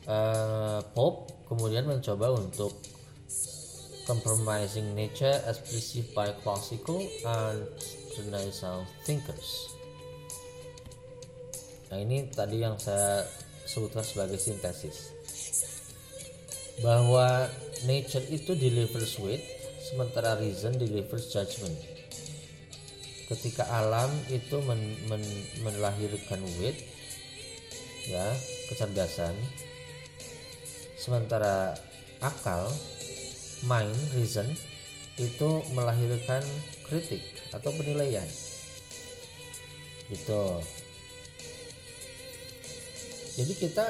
uh, 0.04 0.80
Pope 0.92 1.48
kemudian 1.48 1.88
mencoba 1.88 2.36
untuk 2.36 2.76
compromising 4.08 4.96
nature 4.96 5.36
as 5.44 5.60
perceived 5.60 6.16
by 6.16 6.32
classical 6.40 6.96
and 7.28 7.68
renaissance 8.16 8.88
thinkers. 9.04 9.68
Nah 11.92 12.00
ini 12.00 12.32
tadi 12.32 12.64
yang 12.64 12.80
saya 12.80 13.28
sebutkan 13.68 14.00
sebagai 14.00 14.40
sintesis. 14.40 15.12
Bahwa 16.80 17.52
nature 17.84 18.24
itu 18.32 18.56
delivers 18.56 19.20
wit 19.20 19.44
sementara 19.84 20.40
reason 20.40 20.80
delivers 20.80 21.28
judgment. 21.28 21.76
Ketika 23.28 23.68
alam 23.68 24.08
itu 24.32 24.56
men, 24.64 24.80
men, 25.12 25.20
melahirkan 25.60 26.40
wit 26.64 26.80
ya 28.08 28.24
kecerdasan 28.72 29.36
sementara 30.96 31.76
akal 32.24 32.72
mind 33.66 33.96
reason 34.14 34.46
itu 35.18 35.62
melahirkan 35.74 36.44
kritik 36.86 37.24
atau 37.50 37.74
penilaian. 37.74 38.26
Gitu. 40.08 40.44
Jadi 43.38 43.52
kita 43.54 43.86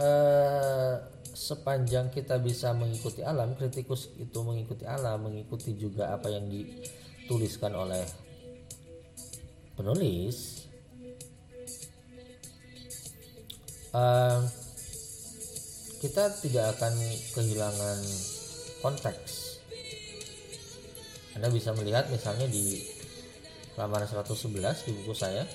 eh, 0.00 0.94
sepanjang 1.34 2.14
kita 2.14 2.38
bisa 2.38 2.70
mengikuti 2.72 3.20
alam 3.20 3.58
kritikus 3.58 4.14
itu 4.16 4.38
mengikuti 4.46 4.86
alam 4.86 5.28
mengikuti 5.28 5.74
juga 5.74 6.14
apa 6.14 6.30
yang 6.30 6.46
dituliskan 6.46 7.74
oleh 7.74 8.06
penulis 9.74 10.64
uh, 13.90 14.40
kita 15.98 16.30
tidak 16.38 16.78
akan 16.78 16.94
kehilangan 17.34 17.98
konteks 18.84 19.56
Anda 21.32 21.48
bisa 21.48 21.72
melihat 21.72 22.12
misalnya 22.12 22.44
di 22.44 22.84
halaman 23.80 24.04
111 24.04 24.84
di 24.84 24.92
buku 24.92 25.16
saya 25.16 25.48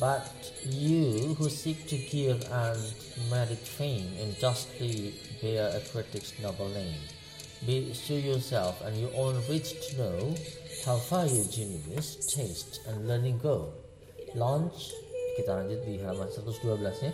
But 0.00 0.26
you 0.66 1.38
who 1.38 1.46
seek 1.48 1.86
to 1.86 1.96
give 2.10 2.42
and 2.50 2.82
merit 3.30 3.62
fame 3.62 4.10
and 4.18 4.34
justly 4.38 5.14
bear 5.40 5.70
a 5.70 5.80
critic's 5.80 6.34
noble 6.42 6.68
name, 6.68 6.98
be 7.64 7.94
sure 7.94 8.18
yourself 8.18 8.82
and 8.82 8.98
your 8.98 9.14
own 9.14 9.38
reach 9.48 9.70
to 9.70 9.96
know 9.96 10.34
how 10.84 10.98
far 10.98 11.26
your 11.26 11.46
genius, 11.46 12.26
taste, 12.26 12.80
and 12.88 13.06
learning 13.06 13.38
go. 13.38 13.70
Launch, 14.34 14.90
kita 15.38 15.62
lanjut 15.62 15.78
di 15.86 16.02
halaman 16.02 16.26
112 16.26 17.06
ya. 17.06 17.12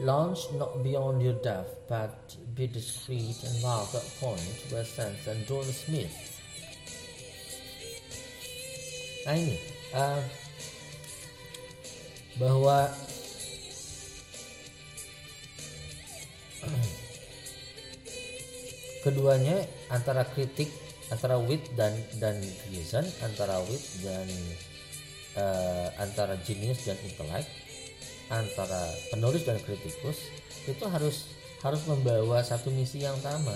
Launch 0.00 0.48
not 0.56 0.80
beyond 0.82 1.20
your 1.20 1.36
depth, 1.44 1.84
but 1.84 2.16
be 2.56 2.64
discreet 2.66 3.36
and 3.44 3.52
mark 3.60 3.92
that 3.92 4.08
point 4.16 4.40
where 4.72 4.84
sense 4.84 5.28
and 5.28 5.44
don't 5.44 5.68
smith. 5.68 6.08
Nah 9.28 9.36
ini, 9.36 9.60
uh, 9.92 10.24
bahwa 12.40 12.88
keduanya 19.04 19.68
antara 19.92 20.24
kritik 20.32 20.72
antara 21.12 21.36
wit 21.36 21.60
dan 21.76 21.92
dan 22.16 22.40
reason 22.72 23.04
antara 23.20 23.60
wit 23.68 23.84
dan 24.00 24.24
uh, 25.36 25.92
antara 26.00 26.40
genius 26.40 26.88
dan 26.88 26.96
intelek 27.04 27.44
antara 28.30 28.88
penulis 29.10 29.42
dan 29.42 29.58
kritikus 29.60 30.30
itu 30.64 30.84
harus 30.86 31.26
harus 31.60 31.82
membawa 31.84 32.40
satu 32.40 32.72
misi 32.72 33.02
yang 33.02 33.18
sama 33.20 33.54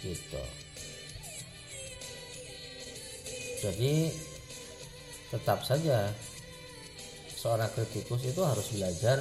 gitu. 0.00 0.42
Jadi 3.58 4.14
tetap 5.34 5.66
saja 5.66 6.14
seorang 7.34 7.70
kritikus 7.74 8.22
itu 8.22 8.40
harus 8.46 8.66
belajar 8.70 9.18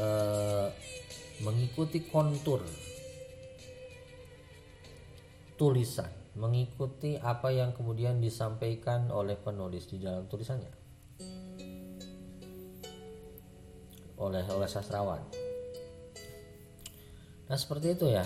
uh, 0.00 0.68
mengikuti 1.44 2.04
kontur. 2.08 2.64
Tulisan, 5.60 6.10
mengikuti 6.34 7.14
apa 7.22 7.54
yang 7.54 7.70
kemudian 7.70 8.18
disampaikan 8.18 9.12
oleh 9.14 9.38
penulis 9.38 9.86
di 9.86 10.02
dalam 10.02 10.26
tulisannya, 10.26 10.81
oleh 14.22 14.46
oleh 14.50 14.68
sastrawan. 14.70 15.22
Nah 17.50 17.58
seperti 17.58 17.98
itu 17.98 18.06
ya. 18.06 18.24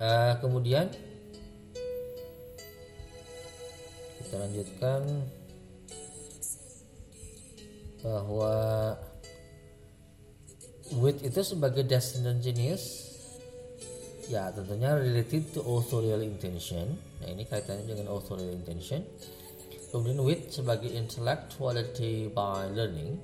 Uh, 0.00 0.32
kemudian 0.40 0.88
kita 4.24 4.34
lanjutkan 4.40 5.00
bahwa 8.00 8.56
wit 10.98 11.20
itu 11.20 11.40
sebagai 11.44 11.84
descendant 11.84 12.40
genius 12.40 13.12
ya 14.30 14.48
tentunya 14.54 14.94
related 14.94 15.50
to 15.50 15.60
authorial 15.66 16.22
intention 16.22 16.94
nah 17.20 17.28
ini 17.28 17.44
kaitannya 17.44 17.84
dengan 17.84 18.14
authorial 18.14 18.54
intention 18.54 19.02
kemudian 19.90 20.22
wit 20.22 20.54
sebagai 20.54 20.88
intellectuality 20.90 22.30
by 22.30 22.70
learning 22.70 23.18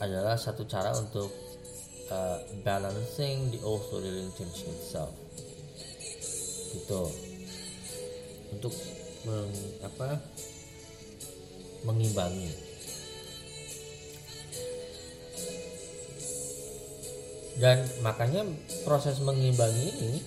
adalah 0.00 0.36
satu 0.36 0.64
cara 0.68 0.92
untuk 0.96 1.32
uh, 2.12 2.38
balancing 2.62 3.50
the 3.52 3.60
authorial 3.64 4.16
intention 4.20 4.70
itself. 4.76 5.14
Gitu. 6.74 7.02
Untuk 8.56 8.74
meng, 9.24 9.52
apa 9.82 10.20
mengimbangi. 11.86 12.50
Dan 17.56 17.88
makanya 18.04 18.44
proses 18.84 19.16
mengimbangi 19.24 19.88
ini 20.04 20.20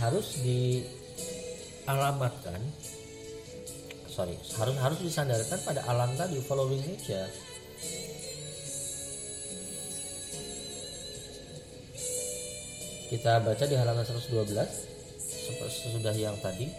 harus 0.00 0.40
dialamatkan 1.84 2.58
sorry 4.12 4.36
harus 4.60 4.76
harus 4.76 5.00
disandarkan 5.00 5.56
pada 5.64 5.80
alam 5.88 6.12
tadi 6.20 6.36
following 6.44 6.84
nature 6.84 7.28
kita 13.12 13.44
baca 13.44 13.64
di 13.68 13.76
halaman 13.76 14.00
112 14.08 14.56
sesudah 15.68 16.16
yang 16.16 16.32
tadi 16.40 16.72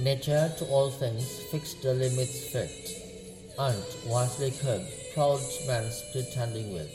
nature 0.00 0.48
to 0.56 0.64
all 0.72 0.88
things 0.88 1.44
fix 1.52 1.76
the 1.84 1.92
limits 1.92 2.48
fit 2.48 2.72
and 3.60 3.76
wisely 4.08 4.48
curb 4.64 4.80
proud 5.14 5.40
man's 5.66 6.02
pretending 6.12 6.72
with, 6.72 6.88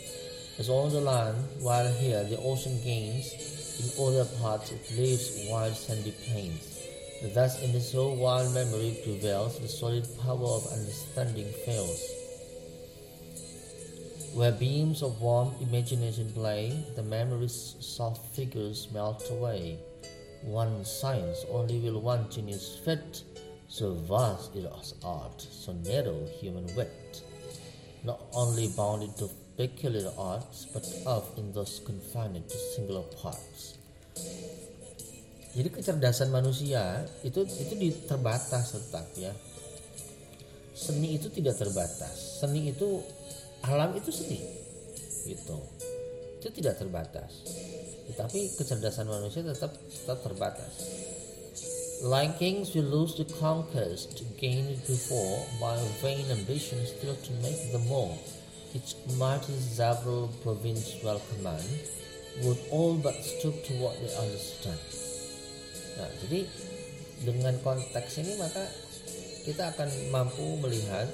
As 0.58 0.70
on 0.70 0.90
the 0.90 1.02
land, 1.02 1.36
while 1.60 1.92
here 2.00 2.24
the 2.24 2.38
ocean 2.38 2.80
gains, 2.82 3.28
in 3.78 3.92
other 4.02 4.24
parts 4.40 4.72
it 4.72 4.98
leaves 4.98 5.46
wide 5.50 5.76
sandy 5.76 6.14
plains. 6.24 6.80
Thus 7.34 7.62
in 7.62 7.74
the 7.74 7.82
soul 7.82 8.16
while 8.16 8.50
memory 8.52 8.98
prevails, 9.04 9.60
the 9.60 9.68
solid 9.68 10.08
power 10.24 10.48
of 10.48 10.72
understanding 10.72 11.52
fails. 11.66 12.25
Where 14.36 14.52
beams 14.52 15.02
of 15.02 15.24
warm 15.24 15.56
imagination 15.64 16.28
play, 16.36 16.76
the 16.96 17.04
memory's 17.04 17.80
soft 17.80 18.36
figures 18.36 18.92
melt 18.92 19.24
away. 19.32 19.80
One 20.44 20.84
science 20.84 21.48
only 21.50 21.80
will 21.80 22.04
one 22.04 22.30
genius 22.30 22.78
fit, 22.84 23.24
so 23.72 23.96
vast 23.96 24.54
is 24.56 24.94
art, 25.02 25.40
so 25.40 25.72
narrow 25.88 26.28
human 26.40 26.68
wit. 26.76 27.24
not 28.06 28.22
only 28.38 28.70
bounded 28.78 29.18
to 29.18 29.28
peculiar 29.58 30.14
arts, 30.18 30.70
but 30.70 30.86
of 31.10 31.26
in 31.38 31.52
those 31.52 31.82
confined 31.82 32.46
to 32.48 32.58
singular 32.78 33.02
parts. 33.18 33.82
Jadi 35.56 35.72
kecerdasan 35.74 36.30
manusia 36.30 37.08
itu 37.26 37.42
itu 37.48 37.74
terbatas 38.06 38.78
tetap 38.78 39.08
ya. 39.18 39.34
Seni 40.76 41.16
itu 41.16 41.32
tidak 41.32 41.56
terbatas. 41.56 42.44
Seni 42.44 42.70
itu 42.70 43.00
alam 43.66 43.98
itu 43.98 44.14
seni, 44.14 44.38
gitu. 45.26 45.58
Itu 46.38 46.48
tidak 46.54 46.78
terbatas. 46.78 47.42
Tetapi 48.06 48.54
kecerdasan 48.54 49.10
manusia 49.10 49.42
tetap 49.42 49.74
tetap 49.90 50.22
terbatas. 50.22 50.74
Like 52.06 52.38
kings, 52.38 52.76
we 52.78 52.86
lose 52.86 53.18
the 53.18 53.26
conquest 53.42 54.22
gained 54.38 54.78
before 54.86 55.42
by 55.58 55.74
vain 56.04 56.28
ambition 56.30 56.78
still 56.86 57.18
to 57.18 57.32
make 57.42 57.58
them 57.74 57.88
more. 57.90 58.14
Its 58.76 58.94
mighty 59.16 59.56
several 59.58 60.28
provincial 60.44 61.18
command 61.34 61.66
would 62.44 62.60
all 62.70 63.00
but 63.00 63.16
stoop 63.24 63.56
to 63.66 63.74
what 63.80 63.96
they 64.04 64.12
understand. 64.20 64.78
Nah, 65.96 66.12
jadi 66.28 66.44
dengan 67.24 67.56
konteks 67.64 68.20
ini 68.20 68.36
maka 68.36 68.68
kita 69.48 69.72
akan 69.72 69.88
mampu 70.12 70.60
melihat, 70.60 71.08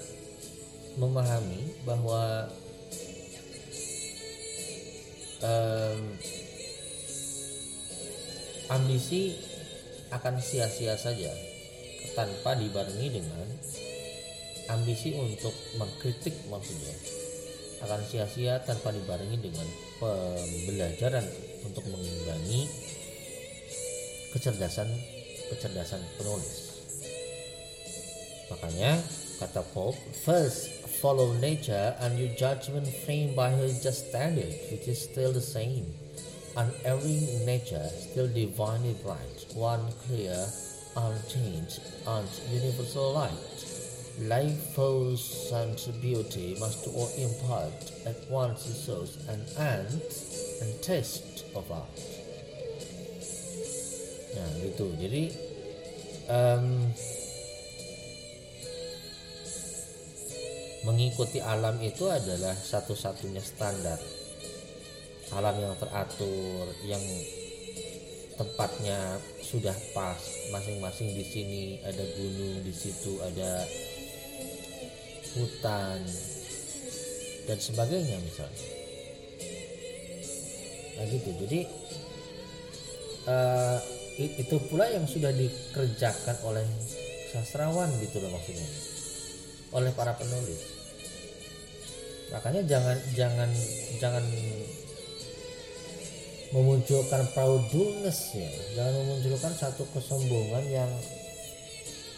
memahami 1.00 1.72
bahwa 1.88 2.52
um, 5.44 6.02
ambisi 8.72 9.36
akan 10.12 10.40
sia-sia 10.44 10.96
saja 11.00 11.32
tanpa 12.16 12.60
dibarengi 12.60 13.08
dengan 13.08 13.48
ambisi 14.72 15.16
untuk 15.16 15.56
mengkritik 15.80 16.36
maksudnya. 16.48 16.96
Akan 17.82 18.04
sia-sia 18.06 18.62
tanpa 18.62 18.94
dibarengi 18.94 19.42
dengan 19.42 19.66
pembelajaran 19.98 21.26
untuk 21.66 21.82
mengimbangi 21.90 22.70
kecerdasan 24.32 24.88
kecerdasan 25.52 26.00
penulis. 26.16 26.72
Makanya 28.54 29.02
kata 29.42 29.64
Pope 29.74 29.98
first 30.24 30.81
follow 31.02 31.34
nature 31.34 31.96
and 32.00 32.20
your 32.20 32.30
judgment 32.36 32.88
framed 33.06 33.36
by 33.36 33.50
her 33.50 33.68
just 33.68 34.10
standard 34.10 34.54
which 34.72 34.88
is 34.88 35.02
still 35.02 35.34
the 35.34 35.42
same 35.42 35.86
unerring 36.58 37.46
nature 37.46 37.88
still 37.96 38.28
divinely 38.28 38.96
bright, 39.04 39.46
one 39.54 39.92
clear, 40.06 40.46
unchanged, 40.96 41.80
and 42.08 42.28
universal 42.50 43.14
light. 43.14 43.66
Life 44.20 44.76
force 44.76 45.52
and 45.54 46.02
beauty 46.02 46.58
must 46.60 46.86
all 46.88 47.10
impart 47.18 47.92
at 48.06 48.30
once 48.30 48.66
the 48.66 48.74
source 48.74 49.18
and 49.30 49.42
end 49.58 50.02
and 50.62 50.82
taste 50.84 51.46
of 51.56 51.72
art. 51.72 51.98
Nah 54.36 54.52
gitu. 54.60 54.92
Jadi 55.00 55.24
um, 56.28 56.92
mengikuti 60.82 61.38
alam 61.38 61.78
itu 61.82 62.10
adalah 62.10 62.58
satu-satunya 62.58 63.42
standar. 63.42 63.98
Alam 65.32 65.56
yang 65.62 65.76
teratur 65.78 66.66
yang 66.84 67.04
tempatnya 68.36 69.22
sudah 69.46 69.76
pas. 69.94 70.20
Masing-masing 70.50 71.14
di 71.14 71.26
sini 71.26 71.64
ada 71.86 72.04
gunung 72.18 72.66
di 72.66 72.74
situ 72.74 73.22
ada 73.22 73.64
hutan 75.38 76.02
dan 77.48 77.58
sebagainya 77.62 78.18
misalnya. 78.20 78.68
Nah 80.98 81.06
gitu. 81.08 81.30
Jadi 81.46 81.60
uh, 83.30 83.80
itu 84.20 84.56
pula 84.68 84.90
yang 84.92 85.08
sudah 85.08 85.32
dikerjakan 85.32 86.36
oleh 86.44 86.66
sastrawan 87.32 87.88
gitu 88.04 88.20
loh 88.20 88.36
maksudnya 88.36 88.91
oleh 89.72 89.92
para 89.96 90.16
penulis. 90.20 90.82
Makanya 92.32 92.64
jangan 92.64 92.98
jangan 93.12 93.50
jangan 94.00 94.24
memunculkan 96.56 97.24
proudness 97.36 98.36
ya. 98.36 98.52
Jangan 98.80 98.94
memunculkan 99.04 99.54
satu 99.56 99.84
kesombongan 99.92 100.64
yang 100.68 100.92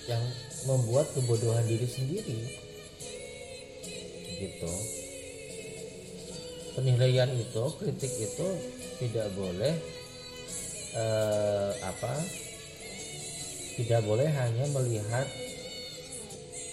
yang 0.05 0.23
membuat 0.69 1.09
kebodohan 1.17 1.65
diri 1.65 1.87
sendiri. 1.89 2.39
Gitu. 4.37 4.73
Penilaian 6.73 7.29
itu 7.37 7.63
kritik 7.77 8.13
itu 8.17 8.47
tidak 9.01 9.29
boleh 9.37 9.73
eh, 10.97 11.71
apa? 11.85 12.13
Tidak 13.73 14.01
boleh 14.05 14.29
hanya 14.29 14.65
melihat 14.69 15.25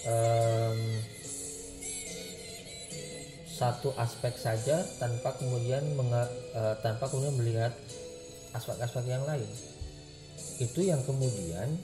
eh, 0.07 0.75
satu 3.61 3.93
aspek 4.01 4.33
saja 4.41 4.81
tanpa 4.97 5.37
kemudian 5.37 5.85
menga, 5.93 6.25
uh, 6.57 6.81
tanpa 6.81 7.13
kemudian 7.13 7.37
melihat 7.37 7.77
aspek-aspek 8.57 9.05
yang 9.05 9.21
lain. 9.29 9.45
Itu 10.57 10.81
yang 10.81 11.05
kemudian 11.05 11.77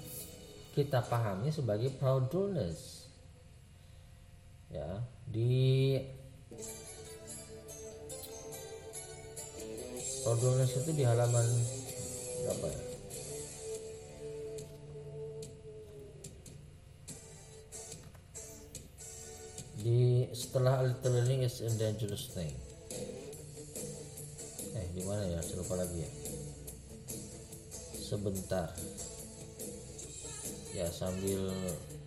kita 0.73 1.05
pahami 1.05 1.53
sebagai 1.53 1.93
proudness 1.97 3.09
ya 4.69 5.01
di 5.25 5.97
proudness 10.21 10.77
itu 10.85 10.91
di 10.93 11.05
halaman 11.09 11.49
berapa 12.45 12.67
ya 12.69 12.96
di 19.87 20.27
setelah 20.35 20.83
little 20.83 21.15
learning 21.15 21.47
is 21.47 21.63
a 21.63 21.71
dangerous 21.79 22.35
thing 22.35 22.51
eh 24.75 24.87
di 24.93 25.03
mana 25.07 25.23
ya? 25.31 25.39
Saya 25.39 25.63
lupa 25.63 25.79
lagi 25.79 26.03
ya. 26.03 26.11
Sebentar. 27.97 28.69
Ya 30.75 30.91
sambil 30.93 31.55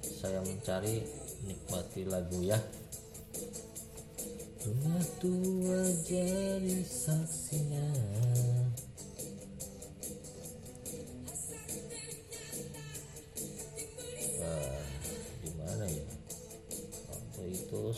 saya 0.04 0.44
mencari 0.46 1.08
nikmati 1.48 2.04
lagu 2.04 2.44
ya. 2.44 2.60
Dunia 4.60 5.02
tua 5.18 5.82
jadi 6.04 6.84
saksinya 6.84 7.88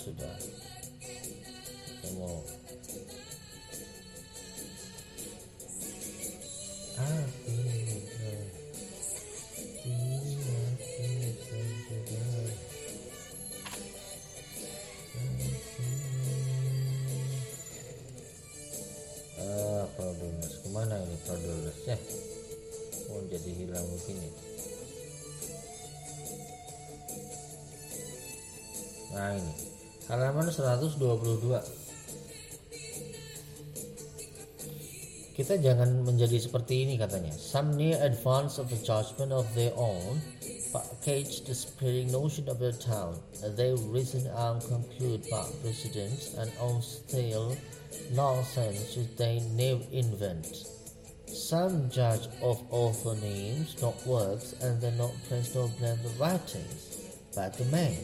today. 0.04 0.26
Come 2.02 2.22
on. 2.22 2.51
Jangan 35.62 36.02
menjadi 36.02 36.42
seperti 36.42 36.84
ini 36.84 36.98
katanya. 36.98 37.32
Some 37.38 37.78
near 37.78 38.02
advance 38.02 38.58
of 38.58 38.74
the 38.74 38.82
judgment 38.82 39.30
of 39.30 39.46
their 39.54 39.72
own 39.78 40.18
package 40.74 41.46
the 41.46 41.54
spreading 41.54 42.10
notion 42.10 42.50
of 42.50 42.58
their 42.58 42.74
town. 42.74 43.22
They 43.56 43.78
reason 43.94 44.26
and 44.26 44.58
conclude 44.66 45.24
by 45.30 45.46
precedents 45.62 46.34
and 46.34 46.50
on 46.58 46.82
stale 46.82 47.54
nonsense 48.12 48.98
which 48.98 49.14
they 49.16 49.46
never 49.54 49.86
invent. 49.94 50.50
Some 51.30 51.88
judge 51.94 52.28
of 52.42 52.60
author 52.74 53.16
names 53.22 53.78
not 53.82 53.96
works 54.04 54.58
and 54.60 54.82
they 54.82 54.92
not 54.98 55.14
praise 55.30 55.54
nor 55.56 55.70
blame 55.80 56.02
the 56.04 56.12
writings 56.20 56.92
but 57.36 57.54
the 57.56 57.66
man. 57.70 57.96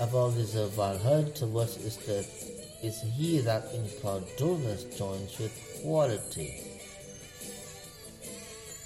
Of 0.00 0.14
all 0.14 0.30
this 0.30 0.54
heard 0.54 1.36
towards 1.36 1.76
is 1.76 1.96
that 2.08 2.26
is 2.82 3.00
he 3.14 3.38
that 3.46 3.62
in 3.70 3.86
cloudiness 4.02 4.84
joins 4.98 5.38
with 5.38 5.54
quality. 5.80 6.58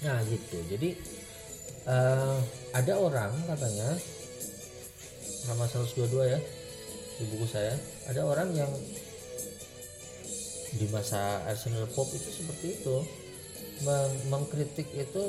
Nah 0.05 0.21
gitu. 0.29 0.57
Jadi 0.69 0.89
uh, 1.89 2.37
ada 2.77 2.93
orang 2.95 3.33
katanya 3.49 3.97
nama 5.49 5.65
122 5.65 6.33
ya 6.33 6.39
di 7.17 7.23
buku 7.33 7.47
saya 7.49 7.73
ada 8.05 8.21
orang 8.21 8.53
yang 8.53 8.69
di 10.77 10.85
masa 10.93 11.41
Arsenal 11.49 11.89
Pop 11.89 12.05
itu 12.13 12.29
seperti 12.29 12.77
itu 12.77 12.97
meng 13.81 14.13
mengkritik 14.29 14.85
itu 14.93 15.25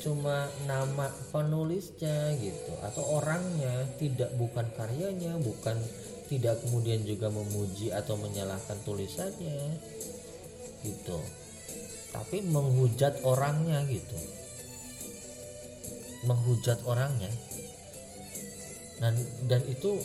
cuma 0.00 0.48
nama 0.64 1.12
penulisnya 1.34 2.32
gitu 2.38 2.72
atau 2.80 3.20
orangnya 3.20 3.84
tidak 3.98 4.32
bukan 4.38 4.64
karyanya 4.78 5.36
bukan 5.42 5.76
tidak 6.30 6.62
kemudian 6.62 7.02
juga 7.02 7.26
memuji 7.26 7.90
atau 7.90 8.14
menyalahkan 8.14 8.78
tulisannya 8.86 9.74
gitu. 10.86 11.18
Tapi 12.14 12.46
menghujat 12.46 13.26
orangnya 13.26 13.82
gitu. 13.90 14.18
Menghujat 16.30 16.78
orangnya. 16.86 17.34
Dan 19.02 19.18
dan 19.50 19.66
itu 19.66 19.98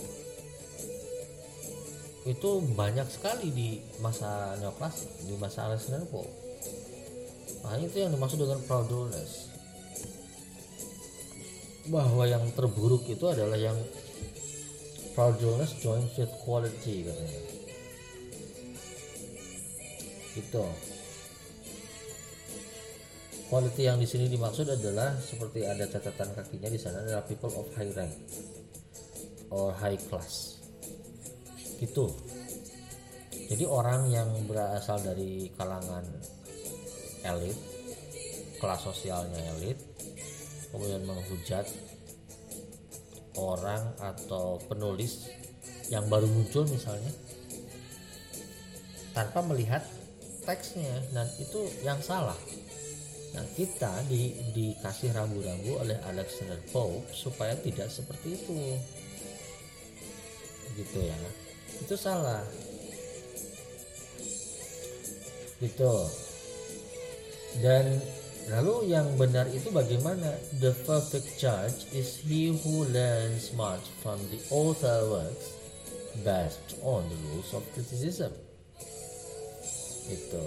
itu 2.25 2.49
banyak 2.73 3.05
sekali 3.05 3.53
di 3.53 3.69
masa 4.01 4.57
neoklasik 4.57 5.29
di 5.29 5.37
masa 5.37 5.69
Alexander 5.69 6.01
makanya 7.61 7.85
itu 7.85 7.97
yang 8.01 8.11
dimaksud 8.17 8.41
dengan 8.41 8.57
proudness 8.65 9.53
bahwa 11.85 12.25
yang 12.25 12.41
terburuk 12.57 13.05
itu 13.05 13.25
adalah 13.29 13.53
yang 13.53 13.77
fraudulence 15.15 15.73
joins 15.79 16.11
with 16.19 16.31
quality 16.43 17.07
katanya 17.07 17.41
itu 20.35 20.65
quality 23.47 23.81
yang 23.87 23.95
di 23.95 24.07
sini 24.09 24.27
dimaksud 24.27 24.67
adalah 24.67 25.15
seperti 25.21 25.63
ada 25.63 25.87
catatan 25.87 26.35
kakinya 26.35 26.67
di 26.67 26.79
sana 26.81 26.99
adalah 27.07 27.23
people 27.23 27.53
of 27.55 27.71
high 27.77 27.87
rank 27.95 28.11
or 29.53 29.71
high 29.77 29.97
class. 30.09 30.59
Gitu. 31.79 32.09
Jadi 33.45 33.63
orang 33.63 34.09
yang 34.09 34.27
berasal 34.49 34.97
dari 35.05 35.53
kalangan 35.53 36.03
elit 37.25 37.57
kelas 38.57 38.81
sosialnya 38.81 39.37
elit 39.57 39.77
kemudian 40.73 41.05
menghujat 41.05 41.65
orang 43.35 43.95
atau 43.99 44.59
penulis 44.65 45.27
yang 45.91 46.07
baru 46.09 46.25
muncul 46.25 46.65
misalnya 46.65 47.13
tanpa 49.15 49.39
melihat 49.47 49.83
teksnya 50.43 51.01
dan 51.15 51.25
itu 51.39 51.65
yang 51.81 51.97
salah. 52.03 52.37
Nah 53.35 53.43
kita 53.55 53.91
di, 54.07 54.31
dikasih 54.55 55.11
rambu-rambu 55.11 55.79
oleh 55.79 55.99
Alexander 56.07 56.59
Pope 56.71 57.03
supaya 57.11 57.55
tidak 57.59 57.91
seperti 57.91 58.39
itu. 58.39 58.55
Gitu 60.75 60.99
ya. 60.99 61.17
Itu 61.79 61.95
salah. 61.95 62.43
Gitu. 65.59 65.95
Dan 67.63 67.99
lalu 68.49 68.93
yang 68.93 69.07
benar 69.17 69.49
itu 69.49 69.73
bagaimana? 69.73 70.37
The 70.61 70.73
perfect 70.85 71.41
judge 71.41 71.89
is 71.91 72.21
he 72.21 72.53
who 72.53 72.85
learns 72.89 73.51
much 73.57 73.83
from 74.05 74.21
the 74.29 74.37
author 74.53 75.09
works 75.09 75.57
based 76.21 76.77
on 76.85 77.03
the 77.09 77.17
rules 77.29 77.49
of 77.51 77.65
criticism. 77.73 78.31
Itu 80.05 80.43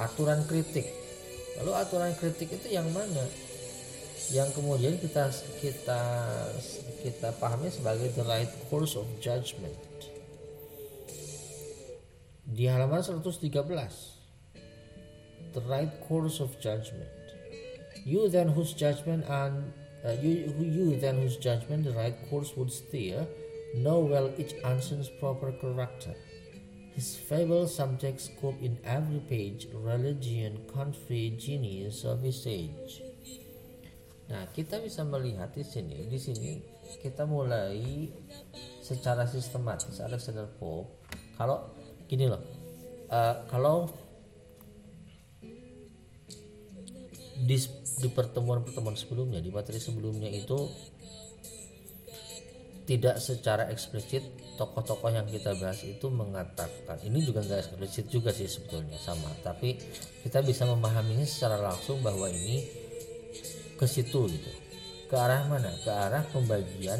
aturan 0.00 0.46
kritik. 0.48 0.88
Lalu 1.60 1.72
aturan 1.74 2.12
kritik 2.16 2.48
itu 2.54 2.72
yang 2.72 2.88
mana? 2.94 3.26
Yang 4.32 4.58
kemudian 4.58 4.96
kita 4.98 5.30
kita 5.60 6.02
kita 7.04 7.28
pahami 7.38 7.68
sebagai 7.70 8.14
the 8.16 8.24
right 8.26 8.50
course 8.72 8.96
of 8.96 9.06
judgment. 9.20 9.76
Di 12.48 12.64
halaman 12.64 13.04
113 13.04 14.17
the 15.52 15.60
right 15.62 15.90
course 16.08 16.40
of 16.40 16.58
judgment. 16.60 17.08
You 18.04 18.28
then 18.28 18.48
whose 18.48 18.72
judgment 18.72 19.24
and 19.28 19.72
uh, 20.04 20.16
you, 20.20 20.54
you 20.58 20.96
then 21.00 21.20
whose 21.20 21.36
judgment 21.36 21.84
the 21.84 21.92
right 21.92 22.16
course 22.30 22.56
would 22.56 22.72
steer 22.72 23.26
know 23.74 24.00
well 24.00 24.32
each 24.38 24.54
answer's 24.64 25.08
proper 25.20 25.52
character. 25.52 26.14
His 26.94 27.16
fable 27.16 27.68
subject 27.68 28.20
scope 28.20 28.60
in 28.62 28.78
every 28.84 29.20
page 29.20 29.68
religion 29.72 30.58
country 30.72 31.34
genius 31.38 32.04
of 32.04 32.22
his 32.22 32.42
age. 32.46 33.02
Nah, 34.28 34.44
kita 34.52 34.82
bisa 34.82 35.06
melihat 35.08 35.54
di 35.54 35.64
sini, 35.64 36.04
di 36.04 36.18
sini 36.20 36.60
kita 37.00 37.24
mulai 37.24 38.10
secara 38.82 39.24
sistematis. 39.24 40.00
Alexander 40.04 40.44
Pope. 40.58 41.08
Kalau 41.38 41.70
gini 42.10 42.28
loh, 42.28 42.42
uh, 43.08 43.46
kalau 43.46 43.88
di, 47.44 47.56
di 48.02 48.08
pertemuan-pertemuan 48.10 48.98
sebelumnya, 48.98 49.38
di 49.38 49.50
materi 49.52 49.78
sebelumnya 49.78 50.30
itu 50.30 50.68
tidak 52.88 53.20
secara 53.20 53.68
eksplisit 53.68 54.24
tokoh-tokoh 54.56 55.12
yang 55.12 55.28
kita 55.28 55.52
bahas 55.60 55.84
itu 55.84 56.08
mengatakan. 56.08 56.96
Ini 57.04 57.20
juga 57.20 57.44
nggak 57.44 57.68
eksplisit 57.68 58.08
juga 58.08 58.32
sih 58.32 58.48
sebetulnya 58.48 58.96
sama. 58.96 59.28
Tapi 59.44 59.76
kita 60.24 60.40
bisa 60.40 60.64
memahaminya 60.64 61.28
secara 61.28 61.60
langsung 61.60 62.00
bahwa 62.00 62.26
ini 62.32 62.64
ke 63.76 63.84
situ 63.84 64.26
gitu. 64.32 64.50
Ke 65.06 65.20
arah 65.20 65.44
mana? 65.46 65.68
Ke 65.84 65.92
arah 65.92 66.24
pembagian 66.32 66.98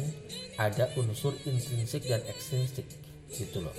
ada 0.61 0.93
unsur 0.95 1.33
intrinsik 1.49 2.05
dan 2.05 2.21
ekstrinsik 2.29 2.85
gitu 3.33 3.65
loh. 3.65 3.73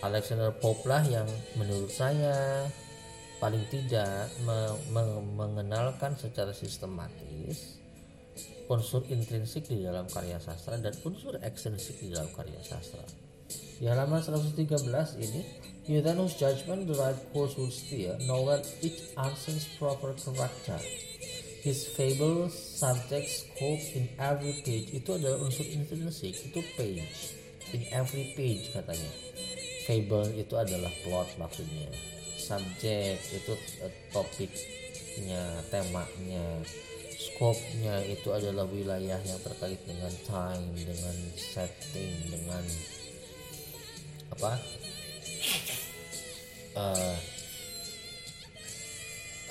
Alexander 0.00 0.52
Pope 0.52 0.84
lah 0.88 1.04
yang 1.04 1.24
menurut 1.56 1.88
saya 1.88 2.64
paling 3.44 3.60
tidak 3.68 4.32
me 4.48 4.72
me 4.88 5.04
mengenalkan 5.36 6.16
secara 6.16 6.56
sistematis 6.56 7.76
unsur 8.72 9.04
intrinsik 9.12 9.68
di 9.68 9.84
dalam 9.84 10.08
karya 10.08 10.40
sastra 10.40 10.80
dan 10.80 10.96
unsur 11.04 11.36
ekstrinsik 11.44 12.00
di 12.00 12.08
dalam 12.08 12.32
karya 12.32 12.56
sastra. 12.64 13.04
Di 13.76 13.84
halaman 13.84 14.24
113 14.24 14.56
ini 15.20 15.44
whose 15.84 16.40
judgment 16.40 16.88
right 16.96 17.20
course 17.36 17.52
will 17.60 17.68
steer, 17.68 18.16
nowhere 18.24 18.64
each 18.80 19.12
answers 19.20 19.68
proper 19.76 20.16
character. 20.16 20.80
His 21.60 21.84
fable 21.92 22.48
subject 22.48 23.28
scope 23.28 23.84
in 23.92 24.08
every 24.16 24.56
page. 24.64 24.88
Itu 24.96 25.20
adalah 25.20 25.44
unsur 25.44 25.68
intrinsik 25.68 26.32
itu 26.32 26.64
page. 26.80 27.36
In 27.76 27.84
every 27.92 28.32
page 28.32 28.72
katanya. 28.72 29.12
Fable 29.84 30.32
itu 30.32 30.56
adalah 30.56 30.88
plot 31.04 31.28
maksudnya 31.36 32.13
subject 32.44 33.24
itu 33.32 33.52
uh, 33.80 33.92
topiknya 34.12 35.64
temanya 35.72 36.60
scope-nya 37.16 38.04
itu 38.04 38.28
adalah 38.28 38.68
wilayah 38.68 39.16
yang 39.16 39.40
terkait 39.40 39.80
dengan 39.88 40.12
time 40.28 40.76
dengan 40.76 41.16
setting 41.40 42.12
dengan 42.28 42.64
apa? 44.34 44.52
Uh, 46.74 47.16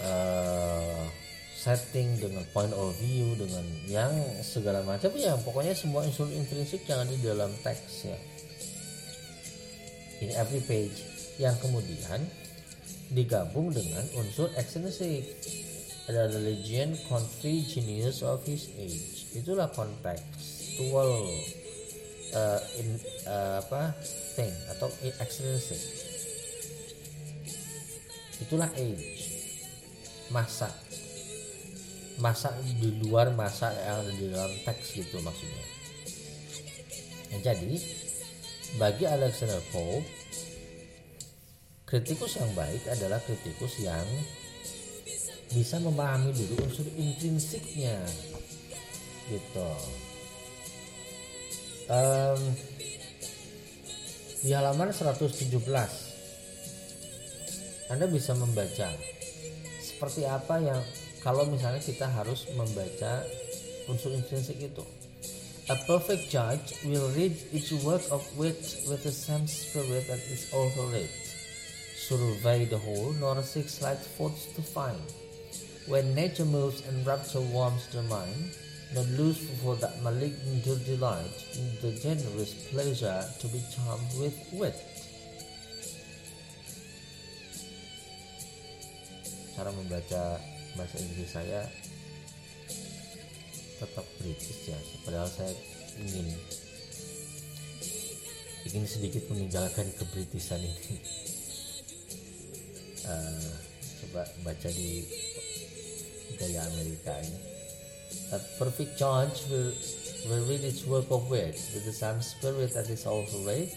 uh, 0.04 1.04
setting 1.56 2.20
dengan 2.20 2.44
point 2.52 2.76
of 2.76 2.92
view 3.00 3.32
dengan 3.40 3.64
yang 3.88 4.12
segala 4.44 4.84
macam 4.84 5.16
ya 5.16 5.40
pokoknya 5.40 5.72
semua 5.72 6.04
unsur 6.04 6.28
intrinsik 6.28 6.84
yang 6.84 7.08
ada 7.08 7.16
di 7.16 7.24
dalam 7.24 7.50
teks 7.64 8.12
ya. 8.12 8.20
Ini 10.20 10.36
every 10.36 10.64
page. 10.64 11.04
Yang 11.40 11.66
kemudian 11.66 12.22
digabung 13.12 13.74
dengan 13.74 14.06
unsur 14.16 14.48
extrinsic. 14.56 15.28
Ada 16.08 16.28
religion, 16.36 16.96
country, 17.08 17.64
genius 17.64 18.24
of 18.24 18.44
his 18.44 18.68
age. 18.76 19.32
Itulah 19.36 19.72
contextual 19.72 21.12
uh, 22.36 22.60
in 22.80 23.00
uh, 23.24 23.64
apa 23.64 23.96
thing 24.36 24.52
atau 24.76 24.92
extrinsic. 25.24 25.80
Itulah 28.44 28.68
age. 28.76 29.32
Masa. 30.28 30.68
Masa 32.20 32.52
di 32.62 33.00
luar 33.02 33.32
masa 33.34 33.72
yang 33.74 34.04
di 34.20 34.28
dalam 34.30 34.52
teks 34.68 35.00
gitu 35.00 35.24
maksudnya. 35.24 35.66
Nah, 37.34 37.40
jadi 37.42 37.74
bagi 38.78 39.06
Alexander 39.10 39.62
Pope 39.74 40.23
kritikus 41.94 42.42
yang 42.42 42.50
baik 42.58 42.82
adalah 42.90 43.22
kritikus 43.22 43.78
yang 43.86 44.02
bisa 45.54 45.78
memahami 45.78 46.34
dulu 46.34 46.66
unsur 46.66 46.90
intrinsiknya. 46.98 48.02
Gitu. 49.30 49.70
Um, 51.86 52.42
di 54.42 54.58
halaman 54.58 54.90
117 54.90 55.54
Anda 57.94 58.10
bisa 58.10 58.34
membaca 58.42 58.90
seperti 59.78 60.26
apa 60.26 60.66
yang 60.66 60.82
kalau 61.22 61.46
misalnya 61.46 61.78
kita 61.78 62.10
harus 62.10 62.50
membaca 62.58 63.22
unsur 63.86 64.18
intrinsik 64.18 64.58
itu. 64.58 64.82
A 65.70 65.78
perfect 65.86 66.34
judge 66.34 66.74
will 66.90 67.06
read 67.14 67.38
each 67.54 67.70
work 67.86 68.02
of 68.10 68.26
wit 68.34 68.58
with 68.90 69.06
the 69.06 69.14
same 69.14 69.46
spirit 69.46 70.10
that 70.10 70.20
is 70.34 70.50
also 70.50 70.90
read. 70.90 71.23
Survey 72.04 72.66
the 72.66 72.78
whole, 72.78 73.16
nor 73.16 73.42
seek 73.44 73.70
slight 73.70 73.98
faults 73.98 74.52
to 74.56 74.62
find. 74.62 75.00
When 75.88 76.14
nature 76.14 76.44
moves 76.44 76.84
and 76.88 77.08
rapture 77.08 77.40
warms 77.40 77.88
the 77.88 78.04
mind, 78.04 78.52
not 78.94 79.08
lose 79.16 79.40
for 79.64 79.76
that 79.78 80.04
malignant 80.04 80.68
delight 80.86 81.32
the 81.82 81.92
generous 82.04 82.68
pleasure 82.72 83.24
to 83.40 83.48
be 83.48 83.64
charmed 83.72 84.12
with 84.20 84.36
wit. 84.52 84.76
Cara 89.56 89.72
membaca 89.72 90.44
bahasa 90.76 90.98
Inggris 91.00 91.32
saya 91.32 91.72
tetap 93.80 94.06
British 94.20 94.68
ya 94.68 94.80
padahal 95.08 95.30
saya 95.32 95.56
ingin 96.04 96.36
ingin 98.70 98.86
sedikit 98.88 99.24
meninggalkan 99.32 99.88
kebritisan 99.98 100.62
ini 100.62 101.00
uh, 103.08 103.52
coba 104.04 104.28
baca 104.44 104.70
di 104.72 105.04
gaya 106.38 106.64
Amerika 106.74 107.14
ini. 107.24 107.40
A 108.34 108.40
perfect 108.58 108.98
judge 108.98 109.46
will, 109.50 109.74
will 110.30 110.44
read 110.50 110.62
its 110.62 110.86
work 110.86 111.06
of 111.10 111.30
wit. 111.30 111.58
With 111.74 111.86
the 111.86 111.94
same 111.94 112.22
spirit 112.22 112.74
that 112.74 112.90
is 112.90 113.06
also 113.06 113.42
read 113.46 113.70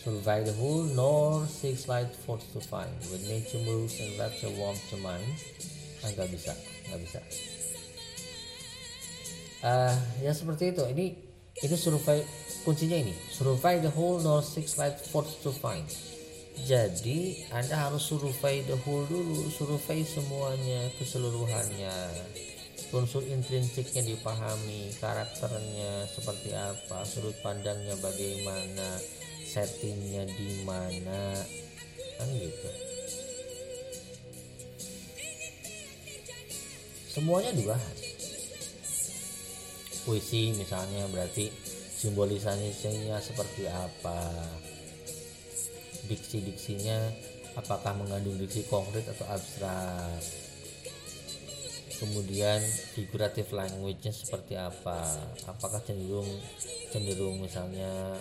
survive 0.00 0.46
the 0.46 0.52
whole 0.56 0.84
nor 0.96 1.44
seeks 1.46 1.88
light 1.88 2.08
faults 2.24 2.48
to 2.52 2.60
find. 2.60 2.92
When 3.12 3.20
nature 3.28 3.60
moves 3.64 4.00
and 4.00 4.18
rapture 4.18 4.48
warms 4.56 4.80
the 4.90 4.96
mind. 4.96 5.28
Ah, 6.00 6.08
nggak 6.16 6.28
bisa 6.32 6.52
nggak 6.88 7.00
bisa. 7.04 7.20
Uh, 9.60 9.96
ya 10.24 10.32
seperti 10.32 10.72
itu. 10.72 10.84
Ini 10.88 11.06
ini 11.60 11.76
survei 11.76 12.24
kuncinya 12.64 12.96
ini. 12.96 13.12
Survey 13.28 13.84
the 13.84 13.92
whole 13.92 14.16
nor 14.24 14.40
six 14.40 14.80
light 14.80 14.96
force 14.96 15.36
to 15.44 15.52
find 15.52 15.84
jadi 16.58 17.46
anda 17.54 17.88
harus 17.88 18.04
survei 18.04 18.62
the 18.66 18.76
whole 18.84 19.06
dulu 19.06 19.48
survei 19.54 20.02
semuanya 20.02 20.90
keseluruhannya. 20.98 21.96
Unsur 22.90 23.22
intrinsiknya 23.22 24.02
dipahami 24.02 24.90
karakternya 24.98 26.10
seperti 26.10 26.50
apa 26.50 27.06
sudut 27.06 27.38
pandangnya 27.38 27.94
bagaimana 28.02 28.98
settingnya 29.46 30.26
di 30.26 30.66
mana. 30.66 31.38
Kan 32.18 32.28
gitu. 32.34 32.70
Semuanya 37.14 37.54
dibahas. 37.54 37.98
Puisi 40.02 40.50
misalnya 40.58 41.06
berarti 41.14 41.46
simbolisasinya 42.00 43.22
seperti 43.22 43.70
apa 43.70 44.32
diksi-diksinya 46.10 46.98
apakah 47.54 47.94
mengandung 47.94 48.38
diksi 48.38 48.66
konkret 48.66 49.06
atau 49.06 49.26
abstrak? 49.30 50.18
Kemudian 52.00 52.64
figurative 52.96 53.52
language-nya 53.52 54.12
seperti 54.14 54.56
apa? 54.56 55.20
Apakah 55.44 55.84
cenderung 55.84 56.28
cenderung 56.88 57.44
misalnya 57.44 58.16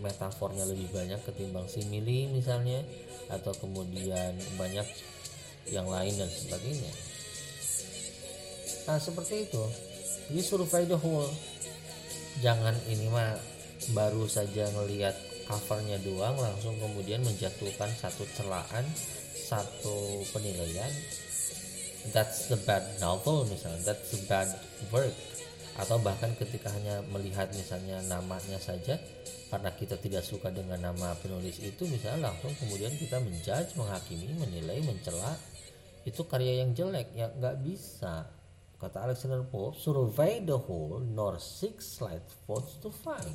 metafornya 0.00 0.64
lebih 0.64 0.88
banyak 0.88 1.20
ketimbang 1.28 1.68
simili 1.68 2.26
misalnya? 2.32 2.80
Atau 3.28 3.52
kemudian 3.52 4.32
banyak 4.56 4.88
yang 5.68 5.84
lain 5.84 6.16
dan 6.16 6.30
sebagainya? 6.32 6.92
Nah 8.88 8.96
seperti 8.96 9.44
itu. 9.44 9.64
Jadi 10.32 10.40
survei 10.40 10.88
the 10.88 10.96
whole. 10.96 11.28
Jangan 12.40 12.72
ini 12.88 13.12
mah 13.12 13.36
baru 13.92 14.24
saja 14.24 14.72
ngelihat 14.72 15.27
covernya 15.48 15.96
doang 16.04 16.36
langsung 16.36 16.76
kemudian 16.76 17.24
menjatuhkan 17.24 17.88
satu 17.96 18.28
celaan 18.36 18.84
satu 19.48 20.20
penilaian. 20.36 20.92
That's 22.12 22.52
the 22.52 22.60
bad 22.68 22.84
novel 23.00 23.48
misalnya 23.48 23.92
that's 23.92 24.12
the 24.12 24.20
bad 24.28 24.52
work. 24.92 25.16
Atau 25.80 25.96
bahkan 26.04 26.36
ketika 26.36 26.68
hanya 26.74 27.00
melihat 27.08 27.48
misalnya 27.56 28.04
namanya 28.04 28.60
saja 28.60 29.00
karena 29.48 29.72
kita 29.72 29.96
tidak 29.96 30.20
suka 30.20 30.52
dengan 30.52 30.92
nama 30.92 31.16
penulis 31.24 31.56
itu 31.64 31.88
misalnya 31.88 32.28
langsung 32.28 32.52
kemudian 32.60 32.92
kita 33.00 33.16
menjudge 33.16 33.72
menghakimi 33.80 34.36
menilai 34.36 34.84
mencela. 34.84 35.32
Itu 36.04 36.28
karya 36.28 36.64
yang 36.64 36.76
jelek 36.76 37.16
ya 37.16 37.32
nggak 37.32 37.56
bisa. 37.64 38.28
Kata 38.78 39.10
Alexander 39.10 39.42
Pope 39.42 39.74
survey 39.80 40.44
the 40.44 40.54
whole 40.54 41.02
nor 41.02 41.40
six 41.40 41.98
slight 41.98 42.22
spots 42.30 42.78
to 42.78 42.92
find 42.94 43.34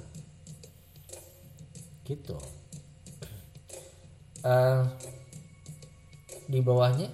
gitu 2.03 2.35
uh, 4.43 4.83
di 6.51 6.59
bawahnya 6.59 7.07